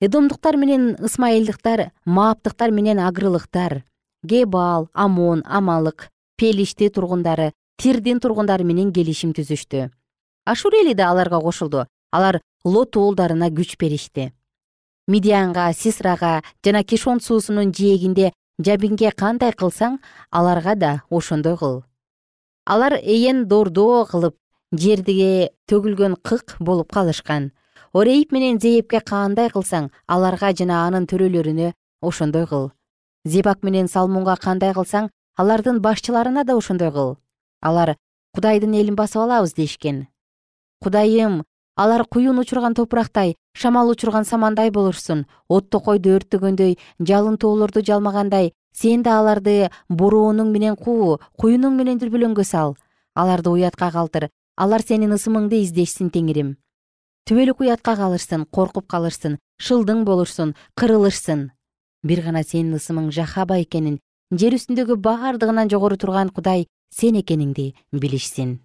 Эдомдуктар 0.00 0.56
менен 0.56 0.96
ысмайылдыктар 0.98 1.92
мааптыктар 2.04 2.70
менен 2.70 2.98
агрылыктар 2.98 3.84
гебал 4.22 4.88
амон 4.92 5.42
амалык 5.46 6.08
пелишти 6.36 6.88
тургундары 6.88 7.52
тирдин 7.76 8.20
тургундары 8.20 8.64
менен 8.64 8.92
келишим 8.92 9.32
түзүштү. 9.32 9.90
Ашур 10.44 10.74
эли 10.74 10.94
да 10.94 11.10
аларга 11.10 11.40
кошулду. 11.40 11.86
Алар 12.12 12.40
лот 12.64 12.96
уулдарына 12.96 13.48
күч 13.48 13.76
беришти. 13.78 14.32
Мидианга 15.06 15.72
сисрага 15.72 16.42
жана 16.64 16.84
кишон 16.84 17.20
суусунун 17.20 17.72
жээгинде 17.72 18.32
жабинге 18.58 19.12
кандай 19.12 19.52
кылсаң 19.52 19.98
аларга 20.30 20.74
да 20.74 21.02
ошондой 21.10 21.56
кыл. 21.56 21.84
Алар 22.66 22.98
эен 23.00 23.46
дордоо 23.48 24.04
кылып 24.04 24.36
жердиге 24.72 25.50
төгүлгөн 25.66 26.16
кык 26.22 26.56
болуп 26.58 26.92
калышкан. 26.92 27.52
Орейип 27.92 28.32
менен 28.32 28.60
зээпке 28.60 29.00
кандай 29.00 29.48
кылсаң 29.48 29.90
аларга 30.06 30.52
жана 30.52 30.84
анын 30.86 31.06
төрөлөрүнө 31.06 31.72
ошондой 32.02 32.46
кыл 32.46 32.70
зебак 33.24 33.62
менен 33.62 33.88
салмунга 33.88 34.36
кандай 34.36 34.72
кылсаң 34.74 35.10
алардын 35.36 35.80
башчыларына 35.80 36.44
да 36.44 36.56
ошондой 36.56 36.90
кыл. 36.92 37.16
Алар 37.60 37.96
кудайдын 38.34 38.74
элин 38.74 38.96
басып 38.96 39.22
алабыз 39.22 39.54
дешкен. 39.54 40.06
Кудайым 40.82 41.44
алар 41.76 42.04
куюн 42.04 42.38
учурган 42.38 42.74
топурактай 42.74 43.36
шамал 43.52 43.90
учурган 43.90 44.24
самандай 44.24 44.70
болушсун. 44.70 45.26
Оттокойду 45.48 46.16
өрттөгөндөй 46.16 46.78
жалын 47.00 47.36
тоолорду 47.36 47.82
жалмагандай 47.84 48.52
сен 48.72 49.02
да 49.02 49.18
аларды 49.20 49.70
бороонуң 49.88 50.50
менен 50.50 50.76
куу 50.76 51.20
куюнуң 51.36 51.76
менен 51.76 51.98
дүрбөлөңгө 51.98 52.44
сал. 52.44 52.76
Аларды 53.14 53.50
уятка 53.50 53.90
калтыр. 53.90 54.30
Алар 54.56 54.82
сенин 54.82 55.12
ысымыңды 55.12 55.60
издешсин 55.64 56.10
теңирим. 56.10 56.56
Түбөлүк 57.28 57.60
уятка 57.64 57.96
калышсын 57.96 58.46
коркуп 58.50 58.86
калышсын 58.88 59.38
шылдың 59.60 60.04
болушсун 60.04 60.54
кырылышсын 60.74 61.50
бир 62.02 62.22
гана 62.24 62.42
сенин 62.42 62.74
ысымың 62.78 63.10
жахаба 63.12 63.60
экенин 63.62 63.98
жер 64.32 64.56
үстүндөгү 64.56 64.96
бардыгынан 65.04 65.70
жогору 65.70 65.96
турган 65.96 66.30
кудай 66.30 66.66
сен 66.90 67.18
экениңди 67.20 67.74
билишсин. 67.92 68.60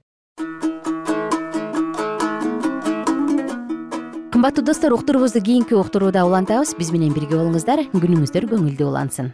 Кымбаттуу 4.36 4.66
достор 4.66 4.94
уктуруубузду 4.94 5.42
кийинки 5.42 5.74
уктурууда 5.74 6.26
улантабыз. 6.26 6.76
Биз 6.76 6.92
менен 6.92 7.14
бирге 7.16 7.40
болуңуздар. 7.40 7.88
Күнүңүздөр 7.96 8.50
көңүлдүү 8.52 8.88
улансын 8.92 9.34